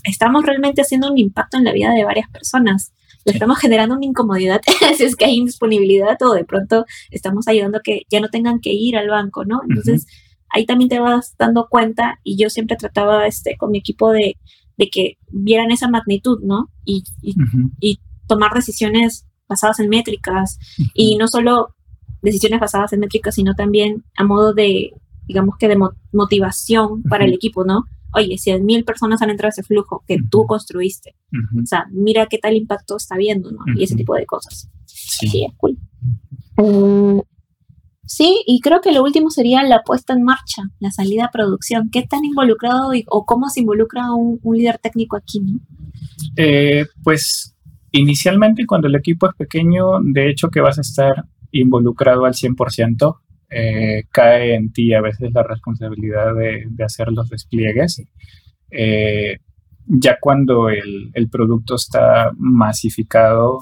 estamos 0.05 0.47
realmente 0.47 0.81
haciendo 0.81 1.11
un 1.11 1.19
impacto 1.19 1.57
en 1.57 1.65
la 1.65 1.73
vida 1.73 1.91
de 1.91 2.05
varias 2.05 2.31
personas. 2.31 2.93
Le 3.25 3.33
estamos 3.33 3.59
generando 3.59 3.97
una 3.97 4.07
incomodidad 4.07 4.61
si 4.97 5.03
es 5.03 5.17
que 5.17 5.25
hay 5.25 5.35
indisponibilidad 5.35 6.23
o 6.23 6.35
de 6.35 6.45
pronto 6.45 6.87
estamos 7.11 7.49
ayudando 7.49 7.79
a 7.79 7.83
que 7.83 8.03
ya 8.09 8.21
no 8.21 8.29
tengan 8.29 8.61
que 8.61 8.73
ir 8.73 8.97
al 8.97 9.09
banco, 9.09 9.45
¿no? 9.45 9.61
Entonces, 9.69 10.07
ahí 10.51 10.67
también 10.67 10.89
te 10.89 11.01
vas 11.01 11.35
dando 11.37 11.67
cuenta 11.69 12.21
y 12.23 12.41
yo 12.41 12.49
siempre 12.49 12.77
trataba 12.77 13.27
este, 13.27 13.57
con 13.57 13.73
mi 13.73 13.79
equipo 13.79 14.13
de 14.13 14.37
de 14.81 14.89
que 14.89 15.19
vieran 15.31 15.71
esa 15.71 15.89
magnitud, 15.89 16.41
¿no? 16.43 16.71
Y, 16.87 17.05
y, 17.21 18.01
tomar 18.27 18.55
decisiones 18.55 19.27
basadas 19.49 19.81
en 19.81 19.89
métricas 19.89 20.57
y 20.95 21.17
no 21.17 21.27
solo 21.27 21.75
decisiones 22.23 22.61
basadas 22.61 22.93
en 22.93 23.01
métricas, 23.01 23.35
sino 23.35 23.55
también 23.55 24.05
a 24.17 24.23
modo 24.23 24.55
de, 24.55 24.93
digamos 25.27 25.57
que 25.59 25.67
de 25.67 25.77
motivación 26.13 27.03
para 27.03 27.25
el 27.25 27.35
equipo, 27.35 27.65
¿no? 27.65 27.85
Oye, 28.15 28.39
si 28.39 28.57
mil 28.61 28.85
personas 28.85 29.21
han 29.21 29.31
entrado 29.31 29.49
a 29.49 29.51
ese 29.51 29.65
flujo 29.65 30.05
que 30.07 30.19
tú 30.31 30.47
construiste, 30.47 31.17
o 31.61 31.67
sea, 31.67 31.87
mira 31.91 32.27
qué 32.27 32.39
tal 32.39 32.55
impacto 32.57 32.97
está 32.97 33.17
viendo, 33.17 33.51
¿no? 33.51 33.65
Y 33.77 33.83
ese 33.83 33.97
tipo 33.97 34.15
de 34.15 34.27
cosas. 34.27 34.71
Sí, 34.87 35.45
es 35.45 35.53
cool. 35.57 35.77
Mm, 36.57 37.19
Sí, 38.11 38.43
y 38.45 38.61
creo 38.61 38.81
que 38.81 38.91
lo 38.91 39.05
último 39.05 39.31
sería 39.31 39.63
la 39.63 39.83
puesta 39.83 40.15
en 40.15 40.25
marcha, 40.25 40.65
la 40.81 40.91
salida 40.91 41.27
a 41.27 41.31
producción. 41.31 41.91
¿Qué 41.93 42.03
tan 42.03 42.25
involucrado 42.25 42.91
o 43.07 43.25
cómo 43.25 43.49
se 43.49 43.61
involucra 43.61 44.13
un, 44.13 44.41
líder 44.53 44.79
técnico 44.79 45.17
aquí? 45.17 45.39
¿no? 45.39 45.61
Eh, 46.37 46.87
pues 47.05 47.55
inicialmente 47.93 48.67
cuando 48.67 48.89
el 48.89 48.97
equipo 48.97 49.29
es 49.29 49.37
pequeño, 49.37 50.01
de 50.03 50.29
hecho 50.29 50.49
que 50.49 50.61
vas 50.61 50.79
a 50.79 50.81
estar 50.81 51.25
involucrado 51.53 52.25
al 52.25 52.35
100%, 52.35 53.17
eh, 53.49 54.03
cae 54.11 54.57
en 54.57 54.73
ti 54.73 54.93
a 54.93 55.01
veces 55.01 55.31
la 55.33 55.45
responsabilidad 55.45 56.35
de, 56.35 56.85
hacer 56.85 57.13
los 57.13 57.29
despliegues. 57.29 58.03
Eh, 58.73 59.39
ya 59.87 60.19
cuando 60.21 60.69
el, 60.69 61.29
producto 61.31 61.77
está 61.77 62.33
masificado, 62.37 63.61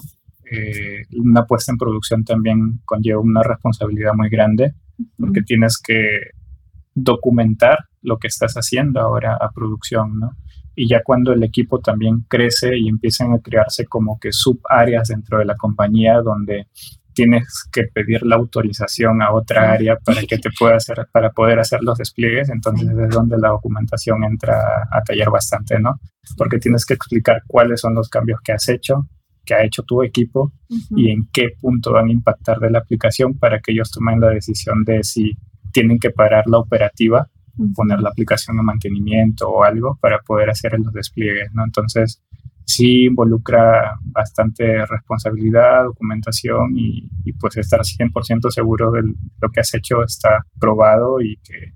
eh, 0.51 1.03
una 1.17 1.45
puesta 1.45 1.73
en 1.73 1.79
producción 1.79 2.25
también 2.25 2.81
conlleva 2.85 3.21
una 3.21 3.43
responsabilidad 3.43 4.13
muy 4.15 4.29
grande 4.29 4.75
porque 5.17 5.43
tienes 5.43 5.79
que 5.79 6.31
documentar 6.95 7.79
lo 8.03 8.19
que 8.19 8.29
estás 8.29 8.55
haciendo 8.55 9.01
ahora 9.01 9.37
a 9.41 9.51
producción, 9.51 10.19
¿no? 10.19 10.37
Y 10.75 10.89
ya 10.89 11.03
cuando 11.03 11.33
el 11.33 11.43
equipo 11.43 11.81
también 11.81 12.25
crece 12.29 12.77
y 12.79 12.89
empiezan 12.89 13.33
a 13.33 13.41
crearse 13.41 13.87
como 13.87 14.19
que 14.21 14.33
subáreas 14.33 15.09
dentro 15.09 15.39
de 15.39 15.45
la 15.45 15.57
compañía 15.57 16.21
donde 16.23 16.69
tienes 17.19 17.69
que 17.73 17.83
pedir 17.93 18.23
la 18.23 18.37
autorización 18.37 19.23
a 19.23 19.33
otra 19.33 19.73
área 19.73 19.97
para 19.97 20.23
que 20.23 20.39
te 20.39 20.51
pueda 20.57 20.77
hacer, 20.77 21.09
para 21.11 21.31
poder 21.31 21.59
hacer 21.59 21.83
los 21.83 21.99
despliegues, 21.99 22.49
entonces 22.49 22.89
es 22.89 23.11
donde 23.11 23.37
la 23.39 23.49
documentación 23.49 24.23
entra 24.23 24.89
a 24.89 25.03
tallar 25.03 25.29
bastante, 25.29 25.81
¿no? 25.81 25.99
Porque 26.37 26.61
tienes 26.61 26.87
que 26.87 26.95
explicar 26.95 27.43
cuáles 27.49 27.81
son 27.81 27.97
los 27.97 28.09
cambios 28.09 28.41
que 28.41 28.53
has 28.53 28.69
hecho, 28.69 29.09
que 29.49 29.55
ha 29.55 29.65
hecho 29.65 29.83
tu 29.83 30.03
equipo 30.03 30.53
y 30.91 31.11
en 31.11 31.27
qué 31.33 31.49
punto 31.59 31.93
van 31.93 32.09
a 32.09 32.13
impactar 32.13 32.59
de 32.59 32.71
la 32.71 32.81
aplicación 32.81 33.39
para 33.39 33.61
que 33.61 33.73
ellos 33.73 33.91
tomen 33.91 34.21
la 34.21 34.29
decisión 34.29 34.85
de 34.85 35.03
si 35.03 35.39
tienen 35.73 35.99
que 35.99 36.11
parar 36.11 36.45
la 36.47 36.59
operativa, 36.59 37.31
poner 37.75 38.01
la 38.01 38.11
aplicación 38.11 38.59
en 38.59 38.67
mantenimiento 38.67 39.49
o 39.49 39.65
algo 39.65 39.99
para 40.03 40.19
poder 40.19 40.51
hacer 40.51 40.79
los 40.79 40.93
despliegues, 40.93 41.51
¿no? 41.55 41.65
Entonces, 41.65 42.23
sí 42.67 43.07
involucra 43.07 43.99
bastante 44.03 44.85
responsabilidad, 44.85 45.85
documentación 45.85 46.75
y, 46.77 47.09
pues 47.41 47.57
estar 47.57 47.81
100% 47.81 48.51
seguro 48.51 48.91
de 48.91 49.03
lo 49.41 49.49
que 49.51 49.61
has 49.61 49.73
hecho 49.73 50.03
está 50.05 50.45
probado 50.61 51.23
y 51.23 51.39
que 51.43 51.73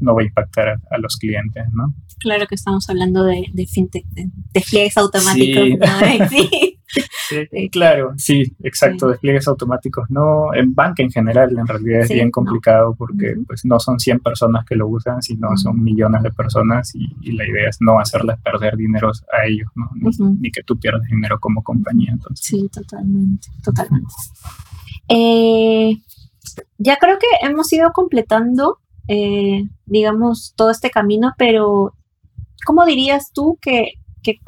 no 0.00 0.14
va 0.14 0.22
a 0.22 0.24
impactar 0.24 0.80
a, 0.90 0.98
los 0.98 1.16
clientes, 1.16 1.64
¿no? 1.72 1.94
Claro 2.18 2.46
que 2.46 2.54
estamos 2.54 2.88
hablando 2.88 3.24
de, 3.24 3.46
de 3.52 3.66
fintech, 3.66 4.06
de 4.06 4.30
despliegues 4.52 4.96
automáticos. 4.96 5.68
Sí. 6.30 6.76
Sí, 7.28 7.68
claro, 7.70 8.14
sí, 8.16 8.44
exacto, 8.62 9.08
despliegues 9.08 9.48
automáticos. 9.48 10.08
No, 10.08 10.54
en 10.54 10.74
banca 10.74 11.02
en 11.02 11.10
general 11.10 11.56
en 11.58 11.66
realidad 11.66 12.02
es 12.02 12.10
bien 12.10 12.30
complicado 12.30 12.94
porque 12.96 13.34
pues 13.46 13.64
no 13.64 13.80
son 13.80 13.98
100 13.98 14.20
personas 14.20 14.64
que 14.64 14.76
lo 14.76 14.86
usan, 14.88 15.20
sino 15.20 15.56
son 15.56 15.82
millones 15.82 16.22
de 16.22 16.30
personas 16.30 16.94
y, 16.94 17.32
la 17.32 17.46
idea 17.46 17.68
es 17.68 17.78
no 17.80 17.98
hacerles 17.98 18.38
perder 18.38 18.76
dinero 18.76 19.10
a 19.32 19.46
ellos, 19.46 19.68
¿no? 19.74 19.90
Ni, 20.40 20.50
que 20.50 20.62
tú 20.62 20.78
pierdas 20.78 21.02
dinero 21.10 21.38
como 21.38 21.62
compañía. 21.62 22.12
Entonces. 22.12 22.46
Sí, 22.46 22.68
totalmente, 22.72 23.48
totalmente. 23.62 24.14
Eh, 25.08 25.96
ya 26.78 26.96
creo 26.96 27.18
que 27.18 27.26
hemos 27.46 27.70
ido 27.72 27.92
completando, 27.92 28.78
eh, 29.08 29.62
digamos, 29.84 30.54
todo 30.56 30.70
este 30.70 30.90
camino, 30.90 31.34
pero 31.38 31.94
¿cómo 32.64 32.84
dirías 32.84 33.32
tú 33.32 33.58
que, 33.60 33.94
que 34.22 34.38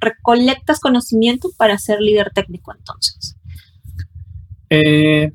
recolectas 0.00 0.80
conocimiento 0.80 1.50
para 1.56 1.78
ser 1.78 2.00
líder 2.00 2.30
técnico 2.34 2.72
entonces? 2.76 3.36
Eh, 4.70 5.32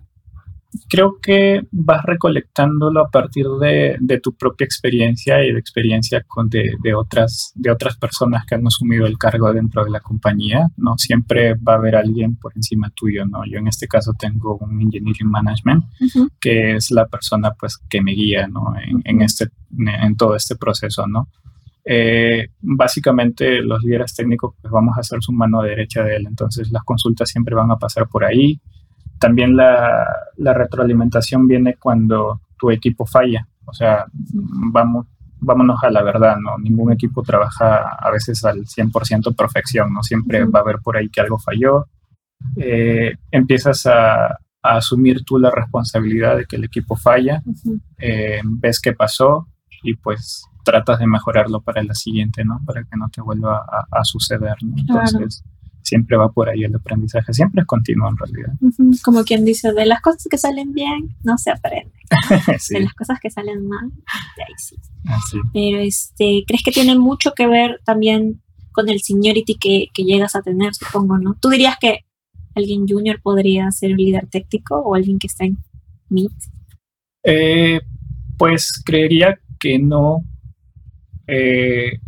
creo 0.96 1.18
que 1.22 1.62
vas 1.72 2.04
recolectándolo 2.04 3.02
a 3.02 3.10
partir 3.10 3.46
de, 3.60 4.20
tu 4.24 4.34
propia 4.34 4.64
experiencia 4.64 5.44
y 5.44 5.52
de 5.52 5.60
experiencia 5.60 6.24
con 6.26 6.48
de, 6.50 6.94
otras, 6.96 7.52
de 7.54 7.70
otras 7.70 7.98
personas 7.98 8.46
que 8.46 8.56
han 8.56 8.66
asumido 8.66 9.06
el 9.06 9.18
cargo 9.18 9.52
dentro 9.52 9.84
de 9.84 9.92
la 9.92 10.00
compañía, 10.00 10.70
¿no? 10.78 10.98
Siempre 10.98 11.56
va 11.56 11.74
a 11.74 11.76
haber 11.76 11.98
alguien 11.98 12.38
por 12.38 12.54
encima 12.56 12.90
tuyo, 12.96 13.26
¿no? 13.26 13.46
Yo 13.46 13.60
en 13.60 13.68
este 13.68 13.90
caso 13.90 14.14
tengo 14.18 14.56
un 14.56 14.82
Engineering 14.82 15.30
Management, 15.30 15.84
que 16.40 16.78
es 16.78 16.92
la 16.92 17.08
persona, 17.08 17.52
pues, 17.60 17.78
que 17.90 18.02
me 18.02 18.14
guía, 18.14 18.48
¿no? 18.48 18.74
En, 18.78 19.02
en, 19.04 19.22
este, 19.22 19.50
en 19.78 20.16
todo 20.16 20.38
este 20.38 20.56
proceso, 20.56 21.06
¿no? 21.08 21.28
Eh, 21.84 22.48
básicamente 22.62 23.62
los 23.62 23.84
líderes 23.84 24.16
técnicos 24.16 24.56
pues 24.60 24.72
vamos 24.72 24.98
a 24.98 25.04
ser 25.04 25.22
su 25.22 25.32
mano 25.32 25.62
derecha 25.62 26.04
de 26.04 26.16
él, 26.16 26.26
entonces 26.26 26.72
las 26.72 26.84
consultas 26.84 27.30
siempre 27.30 27.54
van 27.54 27.70
a 27.70 27.78
pasar 27.78 28.08
por 28.08 28.24
ahí. 28.24 28.62
También 29.20 29.56
la, 29.56 30.08
retroalimentación 30.38 31.48
viene 31.48 31.76
cuando 31.76 32.42
tu 32.58 32.72
equipo 32.72 33.06
falla, 33.06 33.48
o 33.66 33.74
sea, 33.74 34.06
vamos, 34.12 35.08
vámonos 35.40 35.84
a 35.84 35.90
la 35.90 36.04
verdad, 36.04 36.38
¿no? 36.38 36.58
Ningún 36.58 36.92
equipo 36.92 37.24
trabaja 37.24 37.96
a 38.00 38.12
veces 38.12 38.44
al 38.46 38.66
100% 38.66 39.36
perfección, 39.36 39.94
¿no? 39.94 40.04
Siempre 40.04 40.46
va 40.46 40.60
a 40.60 40.62
haber 40.62 40.80
por 40.80 40.98
ahí 40.98 41.10
que 41.10 41.22
algo 41.22 41.38
falló. 41.40 41.86
Eh, 42.58 43.16
empiezas 43.32 43.86
a, 43.86 44.38
asumir 44.68 45.24
tú 45.24 45.38
la 45.38 45.52
responsabilidad 45.52 46.38
de 46.38 46.46
que 46.46 46.56
el 46.56 46.64
equipo 46.64 46.96
falla, 46.96 47.44
eh, 48.00 48.42
ves 48.44 48.80
qué 48.80 48.94
pasó 48.94 49.48
y 49.84 49.94
pues 49.96 50.44
tratas 50.64 50.98
de 50.98 51.06
mejorarlo 51.06 51.62
para 51.62 51.84
la 51.84 51.94
siguiente, 51.94 52.44
¿no? 52.44 52.60
Para 52.66 52.84
que 52.84 52.98
no 52.98 53.08
te 53.10 53.22
vuelva 53.22 53.64
a, 53.92 54.04
suceder, 54.04 54.56
Entonces, 54.76 55.44
siempre 55.86 56.18
va 56.18 56.32
por 56.32 56.50
ahí 56.50 56.64
el 56.64 56.76
aprendizaje, 56.76 57.34
siempre 57.34 57.62
es 57.62 57.68
continuo 57.68 58.10
en 58.10 58.18
realidad. 58.18 58.54
Como 59.04 59.24
quien 59.24 59.46
dice, 59.46 59.72
de 59.72 59.86
las 59.86 60.02
cosas 60.02 60.28
que 60.30 60.38
salen 60.38 60.74
bien, 60.74 61.16
no 61.24 61.38
se 61.38 61.52
aprende. 61.52 61.94
De 62.70 62.80
las 62.82 62.94
cosas 62.94 63.20
que 63.20 63.30
salen 63.30 63.68
mal, 63.68 63.90
de 63.90 64.44
ahí 64.44 64.54
sí. 64.58 64.76
Pero 65.54 65.80
este, 65.80 66.44
¿crees 66.48 66.64
que 66.64 66.72
tiene 66.72 66.98
mucho 66.98 67.34
que 67.34 67.48
ver 67.48 67.82
también 67.84 68.42
con 68.72 68.90
el 68.90 69.02
seniority 69.02 69.56
que, 69.56 69.88
que 69.94 70.04
llegas 70.04 70.36
a 70.36 70.42
tener, 70.42 70.74
supongo, 70.76 71.18
¿no? 71.18 71.36
¿Tú 71.42 71.50
dirías 71.50 71.78
que 71.80 72.06
alguien 72.56 72.88
junior 72.88 73.22
podría 73.22 73.72
ser 73.72 73.92
un 73.92 73.98
líder 73.98 74.28
técnico 74.28 74.80
o 74.80 74.96
alguien 74.96 75.20
que 75.20 75.28
está 75.28 75.46
en 75.46 75.58
mid? 76.10 76.30
Eh, 77.24 77.80
pues 78.38 78.82
creería 78.84 79.40
que 79.60 79.80
no. 79.80 80.24
Eh, 81.28 82.00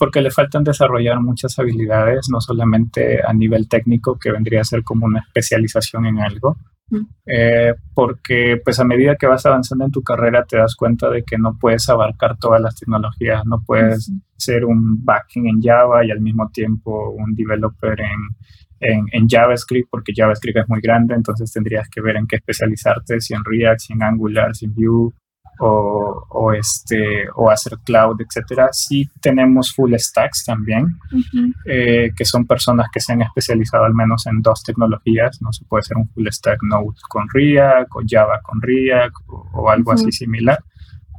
porque 0.00 0.22
le 0.22 0.30
faltan 0.30 0.64
desarrollar 0.64 1.20
muchas 1.20 1.58
habilidades, 1.58 2.28
no 2.30 2.40
solamente 2.40 3.20
a 3.22 3.34
nivel 3.34 3.68
técnico, 3.68 4.18
que 4.18 4.32
vendría 4.32 4.62
a 4.62 4.64
ser 4.64 4.82
como 4.82 5.04
una 5.04 5.20
especialización 5.20 6.06
en 6.06 6.18
algo, 6.20 6.56
mm. 6.88 7.06
eh, 7.26 7.74
porque 7.92 8.58
pues 8.64 8.80
a 8.80 8.84
medida 8.84 9.16
que 9.16 9.26
vas 9.26 9.44
avanzando 9.44 9.84
en 9.84 9.90
tu 9.90 10.02
carrera 10.02 10.46
te 10.46 10.56
das 10.56 10.74
cuenta 10.74 11.10
de 11.10 11.22
que 11.22 11.36
no 11.36 11.58
puedes 11.60 11.86
abarcar 11.90 12.38
todas 12.38 12.62
las 12.62 12.76
tecnologías, 12.76 13.44
no 13.44 13.62
puedes 13.62 14.10
ser 14.38 14.64
un 14.64 15.04
backend 15.04 15.48
en 15.48 15.60
Java 15.60 16.02
y 16.02 16.10
al 16.10 16.22
mismo 16.22 16.48
tiempo 16.48 17.10
un 17.10 17.34
developer 17.34 18.00
en, 18.00 19.04
en, 19.12 19.28
JavaScript, 19.28 19.90
porque 19.90 20.14
JavaScript 20.16 20.60
es 20.60 20.68
muy 20.70 20.80
grande, 20.80 21.14
entonces 21.14 21.52
tendrías 21.52 21.90
que 21.90 22.00
ver 22.00 22.16
en 22.16 22.26
qué 22.26 22.36
especializarte, 22.36 23.20
si 23.20 23.34
en 23.34 23.44
React, 23.44 23.80
si 23.80 23.92
en 23.92 24.02
Angular, 24.02 24.56
si 24.56 24.64
en 24.64 24.74
Vue, 24.74 25.12
o, 25.62 26.52
este, 26.52 27.28
o 27.34 27.50
hacer 27.50 27.74
cloud, 27.84 28.20
etcétera. 28.20 28.68
Sí 28.72 29.08
tenemos 29.20 29.74
full 29.74 29.94
stacks 29.94 30.44
también, 30.44 30.96
eh, 31.66 32.10
que 32.16 32.24
son 32.24 32.46
personas 32.46 32.88
que 32.92 33.00
se 33.00 33.12
han 33.12 33.22
especializado 33.22 33.84
al 33.84 33.94
menos 33.94 34.26
en 34.26 34.40
dos 34.40 34.62
tecnologías. 34.62 35.40
No 35.42 35.52
se 35.52 35.64
puede 35.66 35.82
ser 35.82 35.98
un 35.98 36.08
full 36.08 36.26
stack 36.28 36.62
Node 36.62 36.96
con 37.08 37.28
React 37.32 37.90
o 37.94 38.00
Java 38.08 38.40
con 38.42 38.60
React 38.62 39.14
o, 39.28 39.70
algo 39.70 39.92
así 39.92 40.10
similar. 40.12 40.58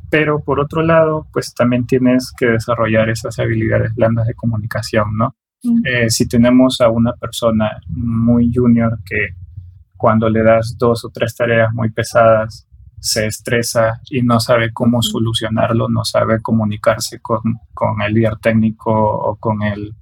Pero 0.09 0.43
por 0.43 0.59
otro 0.59 0.81
lado, 0.81 1.27
pues 1.31 1.53
también 1.53 1.85
tienes 1.85 2.33
que 2.37 2.47
desarrollar 2.47 3.09
esas 3.09 3.37
habilidades 3.39 3.93
blandas 3.95 4.27
de 4.27 4.33
comunicación, 4.33 5.15
¿no? 5.17 5.35
Eh, 5.85 6.09
si 6.09 6.27
tenemos 6.27 6.81
a 6.81 6.89
una 6.89 7.13
persona 7.13 7.79
muy 7.87 8.51
junior 8.51 8.97
que 9.05 9.35
cuando 9.95 10.27
le 10.27 10.41
das 10.41 10.75
dos 10.79 11.05
o 11.05 11.09
tres 11.13 11.35
tareas 11.35 11.71
muy 11.73 11.91
pesadas 11.91 12.67
se 13.01 13.25
estresa 13.25 13.99
y 14.11 14.21
no 14.21 14.39
sabe 14.39 14.71
cómo 14.71 15.01
solucionarlo, 15.01 15.89
no 15.89 16.05
sabe 16.05 16.39
comunicarse 16.39 17.19
con, 17.19 17.41
el 18.05 18.13
líder 18.13 18.37
técnico 18.37 18.91
o 18.93 19.35
con 19.37 19.63
el 19.63 19.95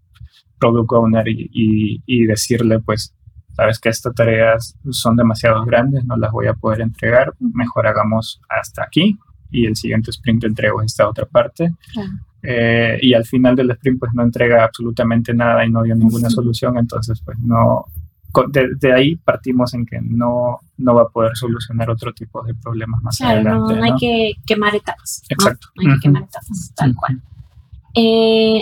product 0.59 0.91
owner 0.91 1.23
y, 1.27 2.25
decirle, 2.25 2.79
pues, 2.79 3.15
sabes 3.55 3.79
que 3.79 3.87
estas 3.87 4.13
tareas 4.13 4.75
son 4.91 5.15
demasiado 5.15 5.63
grandes, 5.63 6.03
no 6.03 6.17
las 6.17 6.31
voy 6.31 6.47
a 6.47 6.53
poder 6.53 6.81
entregar, 6.81 7.33
mejor 7.39 7.87
hagamos 7.87 8.41
hasta 8.49 8.83
aquí 8.83 9.17
y 9.49 9.65
el 9.65 9.77
siguiente 9.77 10.11
sprint 10.11 10.43
entrego 10.43 10.81
esta 10.81 11.07
otra 11.07 11.25
parte. 11.25 11.73
Eh, 12.43 12.99
y 13.01 13.13
al 13.13 13.25
final 13.25 13.55
del 13.55 13.71
sprint 13.71 13.99
pues 13.99 14.13
no 14.13 14.23
entrega 14.23 14.65
absolutamente 14.65 15.33
nada 15.33 15.65
y 15.65 15.71
no 15.71 15.83
dio 15.83 15.95
ninguna 15.95 16.29
solución, 16.29 16.77
entonces 16.77 17.21
pues 17.23 17.39
no, 17.39 17.85
de, 18.49 18.93
ahí 18.93 19.15
partimos 19.15 19.73
en 19.73 19.85
que 19.85 19.99
no, 20.01 20.59
no 20.77 20.93
va 20.93 21.03
a 21.03 21.07
poder 21.09 21.35
solucionar 21.35 21.89
otro 21.89 22.13
tipo 22.13 22.43
de 22.43 22.53
problemas 22.55 23.01
más 23.01 23.21
adelante. 23.21 23.75
No, 23.75 23.83
hay 23.83 23.95
que 23.99 24.33
quemar 24.45 24.75
etapas. 24.75 25.23
Exacto. 25.29 25.67
No, 25.75 25.91
hay 25.91 25.95
que 25.97 26.01
quemar 26.01 26.23
etapas, 26.23 26.73
tal 26.75 26.95
cual. 26.95 27.21
Eh, 27.95 28.61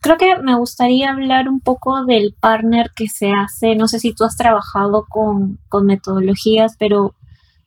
creo 0.00 0.16
que 0.16 0.38
me 0.42 0.56
gustaría 0.56 1.10
hablar 1.10 1.48
un 1.48 1.60
poco 1.60 2.04
del 2.04 2.34
partner 2.40 2.90
que 2.94 3.08
se 3.08 3.30
hace. 3.32 3.76
No 3.76 3.88
sé 3.88 3.98
si 4.00 4.14
tú 4.14 4.24
has 4.24 4.36
trabajado 4.36 5.06
con, 5.08 5.58
con 5.68 5.86
metodologías, 5.86 6.76
pero 6.78 7.14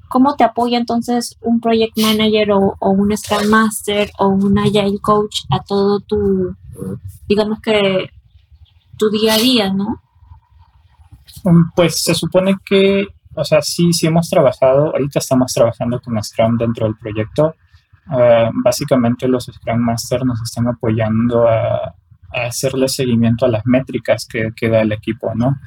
¿cómo 0.09 0.35
te 0.35 0.43
apoya 0.43 0.77
entonces 0.77 1.37
un 1.41 1.59
project 1.61 1.97
manager 1.97 2.51
o, 2.51 2.75
o, 2.79 2.89
un 2.89 3.15
Scrum 3.15 3.47
Master 3.49 4.09
o 4.17 4.29
un 4.29 4.57
Agile 4.57 4.99
Coach 4.99 5.41
a 5.51 5.59
todo 5.59 5.99
tu, 5.99 6.55
digamos 7.27 7.59
que, 7.61 8.09
tu 8.97 9.09
día 9.09 9.35
a 9.35 9.37
día, 9.37 9.73
¿no? 9.73 10.01
Mm, 11.43 11.71
pues 11.75 12.03
se 12.03 12.13
supone 12.13 12.55
que, 12.63 13.07
o 13.35 13.43
sea, 13.43 13.61
sí, 13.61 13.93
sí 13.93 14.07
hemos 14.07 14.29
trabajado, 14.29 14.87
ahorita 14.87 15.19
estamos 15.19 15.53
trabajando 15.53 15.99
con 15.99 16.21
Scrum 16.23 16.57
dentro 16.57 16.85
del 16.85 16.95
proyecto. 16.95 17.55
Ah, 18.07 18.49
básicamente 18.53 19.27
los 19.27 19.45
Scrum 19.45 19.79
Masters 19.79 20.25
nos 20.25 20.41
están 20.41 20.67
apoyando 20.67 21.47
a, 21.47 21.93
hacerle 22.31 22.87
seguimiento 22.87 23.45
a 23.45 23.49
las 23.49 23.65
métricas 23.65 24.27
que, 24.27 24.49
que 24.55 24.69
da 24.69 24.81
el 24.81 24.91
equipo, 24.91 25.33
¿no? 25.33 25.57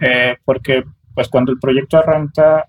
Eh, 0.00 0.38
porque 0.42 0.82
pues 1.14 1.28
cuando 1.28 1.52
el 1.52 1.58
proyecto 1.58 1.98
arranca 1.98 2.64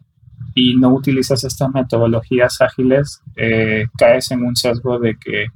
y 0.53 0.75
no 0.75 0.89
utilizas 0.89 1.45
estas 1.45 1.69
metodologías 1.73 2.59
ágiles, 2.59 3.21
eh, 3.37 3.87
caes 3.97 4.31
en 4.31 4.43
un 4.43 4.57
sesgo 4.57 4.99
de 4.99 5.15
que 5.17 5.47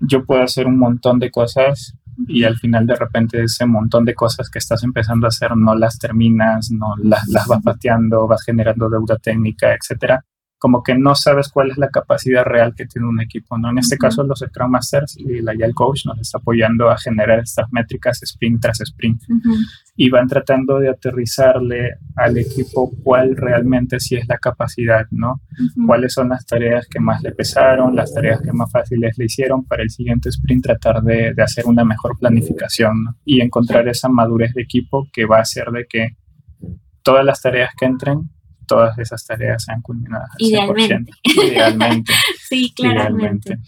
yo 0.00 0.24
puedo 0.24 0.42
hacer 0.42 0.66
un 0.66 0.78
montón 0.78 1.18
de 1.18 1.30
cosas 1.30 1.94
y 2.26 2.44
al 2.44 2.56
final 2.56 2.86
de 2.86 2.94
repente 2.94 3.42
ese 3.42 3.66
montón 3.66 4.04
de 4.04 4.14
cosas 4.14 4.50
que 4.50 4.58
estás 4.58 4.82
empezando 4.84 5.26
a 5.26 5.28
hacer 5.28 5.56
no 5.56 5.74
las 5.74 5.98
terminas, 5.98 6.70
no 6.70 6.94
las, 7.02 7.26
las 7.28 7.46
vas 7.46 7.62
pateando, 7.62 8.26
vas 8.26 8.42
generando 8.42 8.88
deuda 8.88 9.16
técnica, 9.16 9.74
etcétera 9.74 10.24
como 10.64 10.82
que 10.82 10.94
no 10.94 11.14
sabes 11.14 11.50
cuál 11.50 11.72
es 11.72 11.76
la 11.76 11.90
capacidad 11.90 12.42
real 12.42 12.74
que 12.74 12.86
tiene 12.86 13.06
un 13.06 13.20
equipo, 13.20 13.58
¿no? 13.58 13.68
En 13.68 13.76
este 13.76 13.98
caso, 13.98 14.22
los 14.22 14.38
Scrum 14.38 14.70
Masters 14.70 15.14
y 15.18 15.42
la 15.42 15.52
Agile 15.52 15.74
Coach 15.74 16.06
nos 16.06 16.18
está 16.18 16.38
apoyando 16.38 16.88
a 16.88 16.96
generar 16.96 17.40
estas 17.40 17.70
métricas 17.70 18.22
sprint 18.22 18.62
tras 18.62 18.80
sprint. 18.80 19.24
Y 19.94 20.08
van 20.08 20.26
tratando 20.26 20.78
de 20.78 20.88
aterrizarle 20.88 21.96
al 22.16 22.38
equipo 22.38 22.90
cuál 23.02 23.36
realmente 23.36 24.00
sí 24.00 24.16
es 24.16 24.26
la 24.26 24.38
capacidad, 24.38 25.06
¿no? 25.10 25.42
Cuáles 25.86 26.14
son 26.14 26.30
las 26.30 26.46
tareas 26.46 26.88
que 26.88 26.98
más 26.98 27.22
le 27.22 27.32
pesaron, 27.32 27.94
las 27.94 28.14
tareas 28.14 28.40
que 28.40 28.54
más 28.54 28.72
fáciles 28.72 29.18
le 29.18 29.26
hicieron 29.26 29.66
para 29.66 29.82
el 29.82 29.90
siguiente 29.90 30.30
sprint 30.30 30.64
tratar 30.64 31.02
de, 31.02 31.34
de 31.34 31.42
hacer 31.42 31.66
una 31.66 31.84
mejor 31.84 32.18
planificación 32.18 33.18
y 33.26 33.42
encontrar 33.42 33.86
esa 33.86 34.08
madurez 34.08 34.54
de 34.54 34.62
equipo 34.62 35.06
que 35.12 35.26
va 35.26 35.36
a 35.36 35.42
hacer 35.42 35.66
de 35.72 35.84
que 35.86 36.16
todas 37.02 37.22
las 37.22 37.42
tareas 37.42 37.72
que 37.78 37.84
entren 37.84 38.30
todas 38.66 38.98
esas 38.98 39.24
tareas 39.26 39.64
sean 39.64 39.82
culminadas. 39.82 40.30
Idealmente. 40.38 41.12
Idealmente. 41.22 42.12
sí, 42.48 42.72
claramente. 42.74 43.58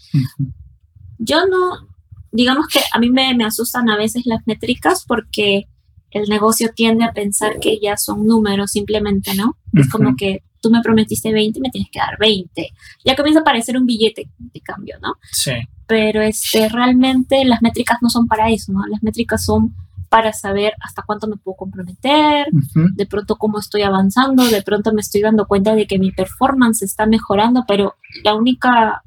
Yo 1.17 1.45
no, 1.47 1.87
digamos 2.31 2.67
que 2.67 2.79
a 2.93 2.99
mí 2.99 3.09
me, 3.09 3.33
me, 3.33 3.45
asustan 3.45 3.89
a 3.89 3.97
veces 3.97 4.25
las 4.25 4.45
métricas 4.45 5.03
porque 5.07 5.67
el 6.11 6.29
negocio 6.29 6.69
tiende 6.75 7.05
a 7.05 7.13
pensar 7.13 7.59
que 7.59 7.79
ya 7.79 7.97
son 7.97 8.25
números 8.25 8.71
simplemente, 8.71 9.35
¿no? 9.35 9.57
Es 9.73 9.89
como 9.89 10.15
que 10.15 10.43
tú 10.61 10.69
me 10.69 10.81
prometiste 10.81 11.31
20 11.31 11.59
y 11.59 11.61
me 11.61 11.69
tienes 11.69 11.89
que 11.91 11.99
dar 11.99 12.17
20. 12.19 12.69
Ya 13.05 13.15
comienza 13.15 13.41
a 13.41 13.43
parecer 13.43 13.77
un 13.77 13.85
billete 13.85 14.29
de 14.37 14.61
cambio, 14.61 14.97
¿no? 15.01 15.15
Sí. 15.31 15.53
Pero 15.87 16.21
este, 16.21 16.69
realmente 16.69 17.43
las 17.45 17.61
métricas 17.61 17.99
no 18.01 18.09
son 18.09 18.27
para 18.27 18.49
eso, 18.49 18.71
¿no? 18.71 18.85
Las 18.87 19.03
métricas 19.03 19.43
son 19.43 19.75
para 20.09 20.33
saber 20.33 20.73
hasta 20.81 21.03
cuánto 21.03 21.27
me 21.27 21.37
puedo 21.37 21.57
comprometer, 21.57 22.47
de 22.73 23.05
pronto 23.05 23.35
cómo 23.35 23.59
estoy 23.59 23.81
avanzando, 23.81 24.45
de 24.45 24.61
pronto 24.61 24.93
me 24.93 25.01
estoy 25.01 25.21
dando 25.21 25.45
cuenta 25.45 25.75
de 25.75 25.85
que 25.85 25.99
mi 25.99 26.11
performance 26.11 26.81
está 26.81 27.05
mejorando, 27.05 27.65
pero 27.67 27.95
la 28.23 28.33
única, 28.35 29.03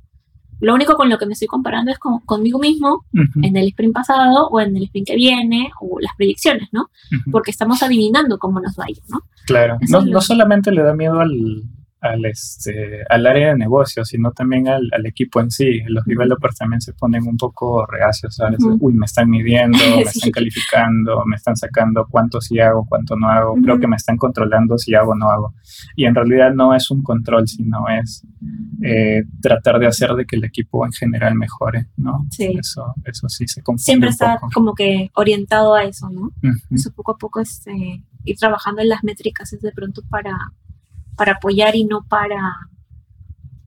lo 0.60 0.74
único 0.74 0.94
con 0.96 1.08
lo 1.08 1.18
que 1.18 1.26
me 1.26 1.32
estoy 1.32 1.48
comparando 1.48 1.90
es 1.90 1.98
con, 1.98 2.20
conmigo 2.20 2.58
mismo 2.58 3.04
en 3.42 3.56
el 3.56 3.68
sprint 3.68 3.94
pasado 3.94 4.48
o 4.48 4.60
en 4.60 4.76
el 4.76 4.84
sprint 4.84 5.08
que 5.08 5.16
viene 5.16 5.70
o 5.80 5.98
las 6.00 6.14
predicciones, 6.16 6.68
¿no? 6.72 6.90
Porque 7.30 7.50
estamos 7.50 7.82
adivinando 7.82 8.38
cómo 8.38 8.60
nos 8.60 8.76
va 8.78 8.84
a 8.84 8.90
ir, 8.90 9.00
¿no? 9.08 9.22
Claro, 9.46 9.78
no, 9.88 10.02
no 10.02 10.20
solamente 10.20 10.70
le 10.70 10.82
da 10.82 10.94
miedo 10.94 11.18
al, 11.20 11.62
al, 12.00 12.24
este, 12.24 13.04
al 13.08 13.26
área 13.26 13.48
de 13.48 13.56
negocio, 13.56 14.04
sino 14.04 14.32
también 14.32 14.68
al, 14.68 14.88
al, 14.92 15.06
equipo 15.06 15.40
en 15.40 15.50
sí. 15.50 15.80
Los 15.86 16.04
developers 16.04 16.56
también 16.56 16.80
se 16.80 16.94
ponen 16.94 17.26
un 17.26 17.36
poco 17.36 17.84
reacios, 17.86 18.36
¿sabes? 18.36 18.58
Uy, 18.80 18.94
me 18.94 19.04
están 19.04 19.28
midiendo, 19.28 19.78
me 19.96 20.02
están 20.02 20.30
calificando, 20.30 21.24
me 21.26 21.36
están 21.36 21.56
sacando 21.56 22.06
cuánto 22.10 22.40
sí 22.40 22.58
hago, 22.58 22.86
cuánto 22.88 23.16
no 23.16 23.28
hago. 23.28 23.54
Creo 23.62 23.78
que 23.78 23.86
me 23.86 23.96
están 23.96 24.16
controlando 24.16 24.78
si 24.78 24.94
hago 24.94 25.12
o 25.12 25.14
no 25.14 25.30
hago. 25.30 25.54
Y 25.94 26.06
en 26.06 26.14
realidad 26.14 26.52
no 26.54 26.74
es 26.74 26.90
un 26.90 27.02
control, 27.02 27.46
sino 27.46 27.86
es 27.88 28.26
eh, 28.82 29.24
tratar 29.42 29.78
de 29.78 29.86
hacer 29.86 30.14
de 30.14 30.24
que 30.24 30.36
el 30.36 30.44
equipo 30.44 30.86
en 30.86 30.92
general 30.92 31.34
mejore, 31.34 31.88
¿no? 31.96 32.26
Sí. 32.30 32.54
Eso, 32.58 32.94
eso 33.04 33.28
sí 33.28 33.46
se 33.46 33.62
confunde 33.62 33.84
Siempre 33.84 34.08
está 34.08 34.38
como 34.54 34.74
que 34.74 35.10
orientado 35.14 35.74
a 35.74 35.84
eso, 35.84 36.08
¿no? 36.08 36.32
Eso 36.70 36.90
poco 36.92 37.12
a 37.12 37.18
poco 37.18 37.40
este, 37.40 38.02
ir 38.24 38.36
trabajando 38.38 38.80
en 38.80 38.88
las 38.88 39.04
métricas 39.04 39.52
es 39.52 39.60
de 39.60 39.72
pronto 39.72 40.02
para 40.08 40.52
para 41.16 41.32
apoyar 41.32 41.76
y 41.76 41.84
no 41.84 42.02
para, 42.08 42.40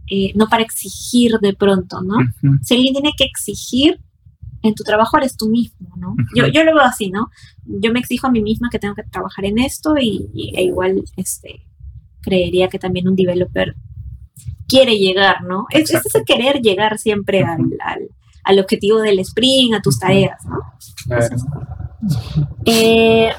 eh, 0.10 0.32
no 0.36 0.48
para 0.48 0.64
exigir 0.64 1.34
de 1.42 1.54
pronto, 1.54 2.02
¿no? 2.02 2.18
Si 2.62 2.76
alguien 2.76 2.94
tiene 2.94 3.12
que 3.18 3.26
exigir 3.26 4.00
en 4.62 4.76
tu 4.76 4.84
trabajo, 4.84 5.18
eres 5.18 5.36
tú 5.36 5.50
mismo, 5.50 5.90
¿no? 5.98 6.16
yo, 6.36 6.48
yo 6.48 6.64
lo 6.64 6.74
veo 6.74 6.84
así, 6.84 7.10
¿no? 7.10 7.30
Yo 7.66 7.92
me 7.92 8.00
exijo 8.00 8.28
a 8.28 8.32
mí 8.32 8.42
misma 8.42 8.70
que 8.72 8.80
tengo 8.80 8.96
que 8.96 9.04
trabajar 9.04 9.46
en 9.46 9.60
esto 9.60 9.96
y, 10.00 10.54
e 10.56 10.64
igual 10.64 11.04
este, 11.18 11.68
creería 12.22 12.70
que 12.70 12.80
también 12.80 13.08
un 13.08 13.16
developer 13.16 13.76
quiere 14.68 14.98
llegar, 14.98 15.44
¿no? 15.44 15.66
Es, 15.70 15.94
ese 15.94 16.24
querer 16.24 16.62
llegar 16.62 16.98
siempre 16.98 17.44
al, 17.44 17.60
al, 18.44 18.60
objetivo 18.60 19.00
del 19.02 19.20
sprint, 19.20 19.76
a 19.76 19.82
tus 19.82 20.00
tareas, 20.00 20.44
¿no? 20.46 20.60
Claro. 21.06 21.36
Eh, 22.66 23.32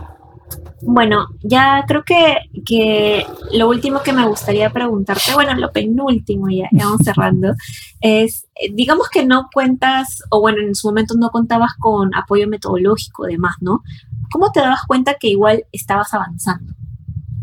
bueno, 0.86 1.28
ya 1.42 1.84
creo 1.86 2.04
que, 2.04 2.36
que, 2.64 3.26
lo 3.52 3.68
último 3.68 4.02
que 4.02 4.12
me 4.12 4.26
gustaría 4.26 4.70
preguntarte, 4.70 5.34
bueno, 5.34 5.54
lo 5.54 5.72
penúltimo 5.72 6.48
ya, 6.50 6.68
ya 6.72 6.84
vamos 6.86 7.00
cerrando, 7.04 7.54
es, 8.00 8.46
eh, 8.54 8.72
digamos 8.72 9.08
que 9.08 9.24
no 9.26 9.48
cuentas, 9.52 10.22
o 10.30 10.40
bueno, 10.40 10.58
en 10.60 10.74
su 10.74 10.88
momento 10.88 11.14
no 11.16 11.30
contabas 11.30 11.72
con 11.78 12.14
apoyo 12.14 12.48
metodológico, 12.48 13.24
demás, 13.24 13.56
¿no? 13.60 13.82
¿Cómo 14.30 14.50
te 14.52 14.60
dabas 14.60 14.82
cuenta 14.86 15.14
que 15.14 15.28
igual 15.28 15.64
estabas 15.72 16.12
avanzando? 16.14 16.74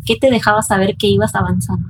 ¿Qué 0.06 0.16
te 0.16 0.30
dejaba 0.30 0.62
saber 0.62 0.96
que 0.98 1.08
ibas 1.08 1.36
avanzando? 1.36 1.88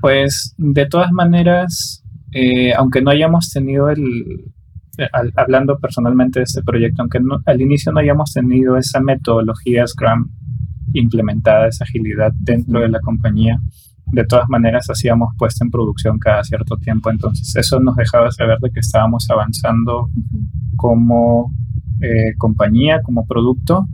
Pues 0.00 0.54
de 0.58 0.86
todas 0.86 1.12
maneras, 1.12 2.04
eh, 2.32 2.74
aunque 2.74 3.00
no 3.00 3.10
hayamos 3.10 3.50
tenido 3.50 3.88
el, 3.88 4.53
eh, 4.98 5.08
hablando 5.36 5.78
personalmente 5.78 6.40
de 6.40 6.44
este 6.44 6.62
proyecto, 6.62 7.02
aunque 7.02 7.18
al 7.46 7.60
inicio 7.60 7.92
no 7.92 8.00
hayamos 8.00 8.32
tenido 8.32 8.76
esa 8.76 9.00
metodología 9.00 9.86
Scrum 9.86 10.30
implementada, 10.92 11.68
esa 11.68 11.84
agilidad 11.84 12.32
dentro 12.34 12.80
de 12.80 12.88
la 12.88 13.00
compañía, 13.00 13.58
de 14.06 14.24
todas 14.24 14.48
maneras 14.48 14.88
hacíamos 14.88 15.34
puesta 15.36 15.64
en 15.64 15.70
producción 15.70 16.18
cada 16.18 16.44
cierto 16.44 16.76
tiempo. 16.76 17.10
Entonces 17.10 17.54
eso 17.56 17.80
nos 17.80 17.96
dejaba 17.96 18.30
saber 18.30 18.58
de 18.60 18.70
que 18.70 18.80
estábamos 18.80 19.28
avanzando 19.30 20.10
como 20.76 21.52
eh, 22.04 22.34
compañía, 22.36 23.00
como 23.02 23.26
producto. 23.26 23.86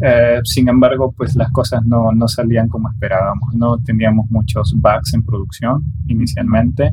Eh, 0.00 0.40
sin 0.44 0.68
embargo, 0.68 1.12
pues 1.16 1.36
las 1.36 1.50
cosas 1.52 1.84
no, 1.84 2.12
no, 2.12 2.26
salían 2.28 2.68
como 2.68 2.90
esperábamos. 2.90 3.54
No 3.54 3.78
teníamos 3.78 4.30
muchos 4.30 4.74
bugs 4.74 5.12
en 5.14 5.22
producción 5.22 5.82
inicialmente 6.06 6.92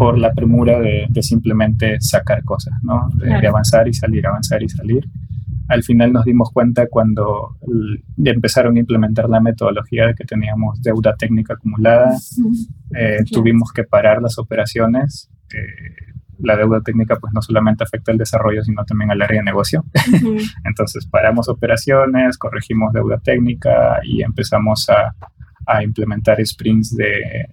por 0.00 0.18
la 0.18 0.32
premura 0.32 0.80
de, 0.80 1.08
simplemente 1.20 2.00
sacar 2.00 2.42
cosas, 2.42 2.72
¿no? 2.82 3.10
De, 3.16 3.46
avanzar 3.46 3.86
y 3.86 3.92
salir, 3.92 4.26
avanzar 4.26 4.62
y 4.62 4.68
salir. 4.70 5.04
Al 5.68 5.82
final 5.82 6.10
nos 6.10 6.24
dimos 6.24 6.50
cuenta 6.52 6.86
cuando 6.88 7.58
empezaron 8.16 8.76
a 8.76 8.80
implementar 8.80 9.28
la 9.28 9.40
metodología 9.40 10.06
de 10.06 10.14
que 10.14 10.24
teníamos 10.24 10.80
deuda 10.80 11.14
técnica 11.18 11.52
acumulada, 11.52 12.16
eh, 12.94 13.18
tuvimos 13.30 13.72
que 13.72 13.84
parar 13.84 14.22
las 14.22 14.38
operaciones. 14.38 15.28
La 16.42 16.56
deuda 16.56 16.80
técnica 16.80 17.16
pues 17.16 17.32
no 17.32 17.42
solamente 17.42 17.84
afecta 17.84 18.12
al 18.12 18.18
desarrollo, 18.18 18.62
sino 18.62 18.84
también 18.84 19.10
al 19.10 19.22
área 19.22 19.40
de 19.40 19.44
negocio. 19.44 19.84
Entonces 20.64 21.06
paramos 21.06 21.48
operaciones, 21.48 22.38
corregimos 22.38 22.92
deuda 22.92 23.18
técnica 23.18 24.00
y 24.02 24.22
empezamos 24.22 24.88
a, 24.88 25.14
a 25.66 25.82
implementar 25.82 26.44
sprints 26.44 26.96
de, 26.96 27.48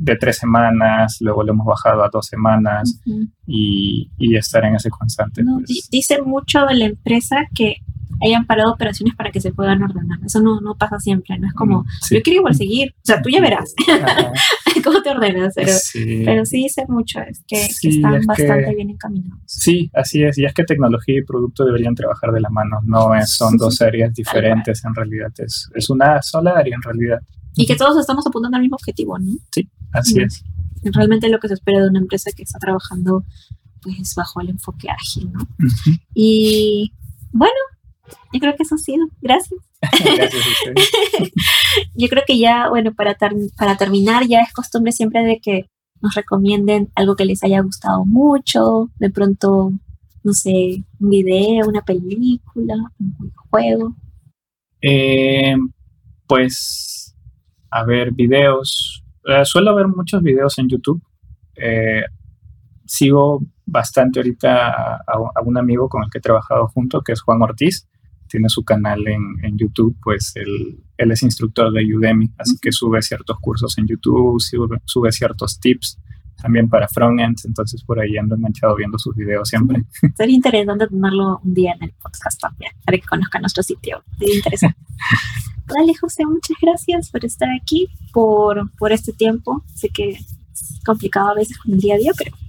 de 0.00 0.16
tres 0.16 0.38
semanas, 0.38 1.18
luego 1.20 1.42
lo 1.44 1.52
hemos 1.52 1.66
bajado 1.66 2.02
a 2.02 2.08
dos 2.08 2.26
semanas 2.26 3.00
y, 3.46 4.10
y, 4.16 4.36
estar 4.36 4.64
en 4.64 4.76
ese 4.76 4.88
constante. 4.88 5.44
Pues. 5.44 5.88
Dice 5.90 6.22
mucho 6.22 6.64
de 6.66 6.74
la 6.74 6.84
empresa 6.86 7.46
que 7.54 7.82
hayan 8.22 8.46
parado 8.46 8.72
operaciones 8.72 9.14
para 9.14 9.30
que 9.30 9.40
se 9.40 9.52
puedan 9.52 9.82
ordenar. 9.82 10.18
Eso 10.24 10.40
no, 10.40 10.60
no 10.60 10.76
pasa 10.76 10.98
siempre, 10.98 11.38
no 11.38 11.48
es 11.48 11.54
como, 11.54 11.82
mm, 11.82 11.86
yo 12.10 12.22
quiero 12.22 12.40
igual 12.40 12.54
seguir, 12.54 12.94
o 12.96 13.04
sea, 13.04 13.22
tú 13.22 13.30
ya 13.30 13.40
verás 13.40 13.74
cómo 14.84 15.02
te 15.02 15.10
ordenas, 15.10 15.54
pero 15.54 15.72
sí, 15.72 16.22
pero 16.24 16.44
sí 16.44 16.58
dice 16.58 16.84
mucho, 16.88 17.20
es 17.20 17.42
que, 17.46 17.66
están 17.66 18.24
bastante 18.26 18.74
bien 18.74 18.90
encaminados. 18.90 19.42
Sí, 19.46 19.90
así 19.94 20.22
es, 20.22 20.38
y 20.38 20.44
es 20.44 20.54
que 20.54 20.64
tecnología 20.64 21.18
y 21.18 21.24
producto 21.24 21.64
deberían 21.64 21.94
trabajar 21.94 22.32
de 22.32 22.40
la 22.40 22.50
mano, 22.50 22.78
no 22.84 23.14
es, 23.14 23.30
son 23.30 23.56
dos 23.56 23.80
áreas 23.82 24.14
diferentes 24.14 24.84
en 24.84 24.94
realidad, 24.94 25.32
es, 25.38 25.70
es 25.74 25.90
una 25.90 26.20
sola 26.22 26.52
área 26.52 26.74
en 26.74 26.82
realidad. 26.82 27.18
Y 27.56 27.66
que 27.66 27.76
todos 27.76 27.98
estamos 27.98 28.26
apuntando 28.26 28.56
al 28.56 28.62
mismo 28.62 28.76
objetivo, 28.76 29.18
¿no? 29.18 29.32
Sí, 29.52 29.68
así 29.92 30.20
es. 30.20 30.44
Realmente 30.82 31.28
lo 31.28 31.40
que 31.40 31.48
se 31.48 31.54
espera 31.54 31.82
de 31.82 31.88
una 31.88 31.98
empresa 31.98 32.30
que 32.34 32.42
está 32.42 32.58
trabajando 32.58 33.24
pues 33.82 34.14
bajo 34.14 34.40
el 34.40 34.50
enfoque 34.50 34.88
ágil, 34.90 35.32
¿no? 35.32 35.40
Y 36.14 36.92
bueno, 37.32 37.54
yo 38.32 38.40
creo 38.40 38.56
que 38.56 38.62
eso 38.62 38.74
ha 38.74 38.78
sido. 38.78 39.06
Gracias. 39.20 39.60
Gracias 40.16 40.44
yo 41.94 42.08
creo 42.08 42.22
que 42.26 42.38
ya, 42.38 42.68
bueno, 42.68 42.92
para, 42.94 43.16
para 43.56 43.76
terminar, 43.76 44.26
ya 44.26 44.40
es 44.40 44.52
costumbre 44.52 44.92
siempre 44.92 45.22
de 45.22 45.40
que 45.40 45.70
nos 46.00 46.14
recomienden 46.14 46.90
algo 46.94 47.16
que 47.16 47.24
les 47.24 47.42
haya 47.44 47.60
gustado 47.60 48.04
mucho, 48.04 48.90
de 48.98 49.10
pronto, 49.10 49.72
no 50.22 50.32
sé, 50.32 50.84
un 50.98 51.10
video, 51.10 51.68
una 51.68 51.82
película, 51.82 52.74
un 52.98 53.32
juego. 53.50 53.94
Eh, 54.82 55.56
pues 56.26 57.14
a 57.70 57.84
ver 57.84 58.12
videos. 58.12 59.04
Eh, 59.24 59.44
suelo 59.44 59.74
ver 59.74 59.88
muchos 59.88 60.22
videos 60.22 60.58
en 60.58 60.68
YouTube. 60.68 61.02
Eh, 61.56 62.02
sigo 62.84 63.42
bastante 63.66 64.20
ahorita 64.20 64.96
a, 65.06 65.42
un 65.44 65.58
amigo 65.58 65.88
con 65.88 66.02
el 66.02 66.10
que 66.10 66.18
he 66.18 66.22
trabajado 66.22 66.68
junto, 66.68 67.02
que 67.02 67.12
es 67.12 67.20
Juan 67.20 67.42
Ortiz. 67.42 67.88
Tiene 68.30 68.48
su 68.48 68.64
canal 68.64 69.06
en, 69.08 69.58
YouTube, 69.58 69.96
pues 70.02 70.32
él, 70.36 70.78
él, 70.96 71.10
es 71.10 71.22
instructor 71.22 71.72
de 71.72 71.84
Udemy, 71.84 72.30
así 72.38 72.56
que 72.62 72.70
sube 72.70 73.02
ciertos 73.02 73.38
cursos 73.40 73.76
en 73.78 73.86
YouTube, 73.88 74.40
sube, 74.40 75.12
ciertos 75.12 75.58
tips 75.58 75.98
también 76.40 76.68
para 76.68 76.88
frontends, 76.88 77.44
entonces 77.44 77.82
por 77.84 78.00
ahí 78.00 78.16
ando 78.16 78.36
enganchado 78.36 78.76
viendo 78.76 78.98
sus 78.98 79.14
videos 79.14 79.48
siempre. 79.48 79.84
Sería 80.16 80.36
interesante 80.36 80.86
tenerlo 80.86 81.40
un 81.44 81.52
día 81.52 81.72
en 81.72 81.82
el 81.82 81.92
podcast 82.00 82.40
también, 82.40 82.72
para 82.86 82.96
que 82.96 83.06
conozca 83.06 83.40
nuestro 83.40 83.62
sitio. 83.62 84.02
Sería 84.18 84.36
interesante. 84.36 84.78
Dale, 85.66 85.94
José, 85.94 86.24
muchas 86.24 86.56
gracias 86.62 87.10
por 87.10 87.24
estar 87.24 87.48
aquí, 87.60 87.88
por, 88.12 88.70
por 88.78 88.92
este 88.92 89.12
tiempo. 89.12 89.62
Sé 89.74 89.90
que 89.90 90.10
es 90.10 90.80
complicado 90.84 91.30
a 91.30 91.34
veces 91.34 91.58
con 91.58 91.74
el 91.74 91.80
día 91.80 91.96
a 91.96 91.98
día, 91.98 92.12
pero... 92.16 92.39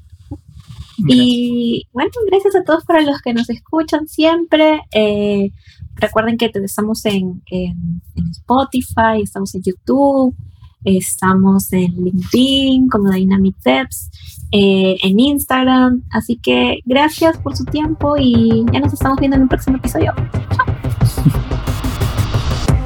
Y 1.07 1.87
bueno, 1.93 2.11
gracias 2.27 2.55
a 2.55 2.63
todos 2.63 2.85
para 2.85 3.01
los 3.01 3.21
que 3.21 3.33
nos 3.33 3.49
escuchan 3.49 4.07
siempre. 4.07 4.81
Eh, 4.91 5.51
recuerden 5.95 6.37
que 6.37 6.51
estamos 6.53 7.05
en, 7.05 7.41
en, 7.47 8.01
Spotify, 8.31 9.21
estamos 9.23 9.53
en 9.55 9.61
YouTube, 9.63 10.35
estamos 10.83 11.71
en 11.73 11.93
LinkedIn 12.03 12.87
como 12.87 13.11
Dynamic 13.11 13.55
Tips, 13.63 14.09
eh, 14.51 14.97
en 15.03 15.19
Instagram. 15.19 16.03
Así 16.11 16.37
que 16.37 16.79
gracias 16.85 17.37
por 17.37 17.55
su 17.55 17.65
tiempo 17.65 18.15
y 18.17 18.65
ya 18.71 18.79
nos 18.79 18.93
estamos 18.93 19.19
viendo 19.19 19.37
en 19.37 19.43
un 19.43 19.49
próximo 19.49 19.77
episodio. 19.77 20.13
Chao. 20.55 20.71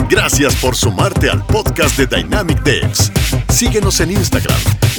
Gracias 0.09 0.55
por 0.57 0.75
sumarte 0.75 1.29
al 1.29 1.43
podcast 1.45 1.97
de 1.97 2.05
Dynamic 2.05 2.61
Devs. 2.63 3.11
Síguenos 3.49 3.99
en 4.01 4.11
Instagram, 4.11 4.57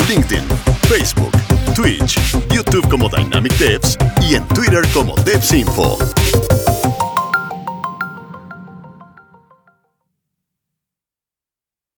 LinkedIn, 0.08 0.44
Facebook, 0.88 1.30
Twitch, 1.76 2.16
YouTube 2.54 2.88
como 2.88 3.10
Dynamic 3.10 3.52
Devs 3.58 3.98
y 4.22 4.34
en 4.34 4.48
Twitter 4.48 4.82
como 4.94 5.14
DevsInfo. 5.16 5.98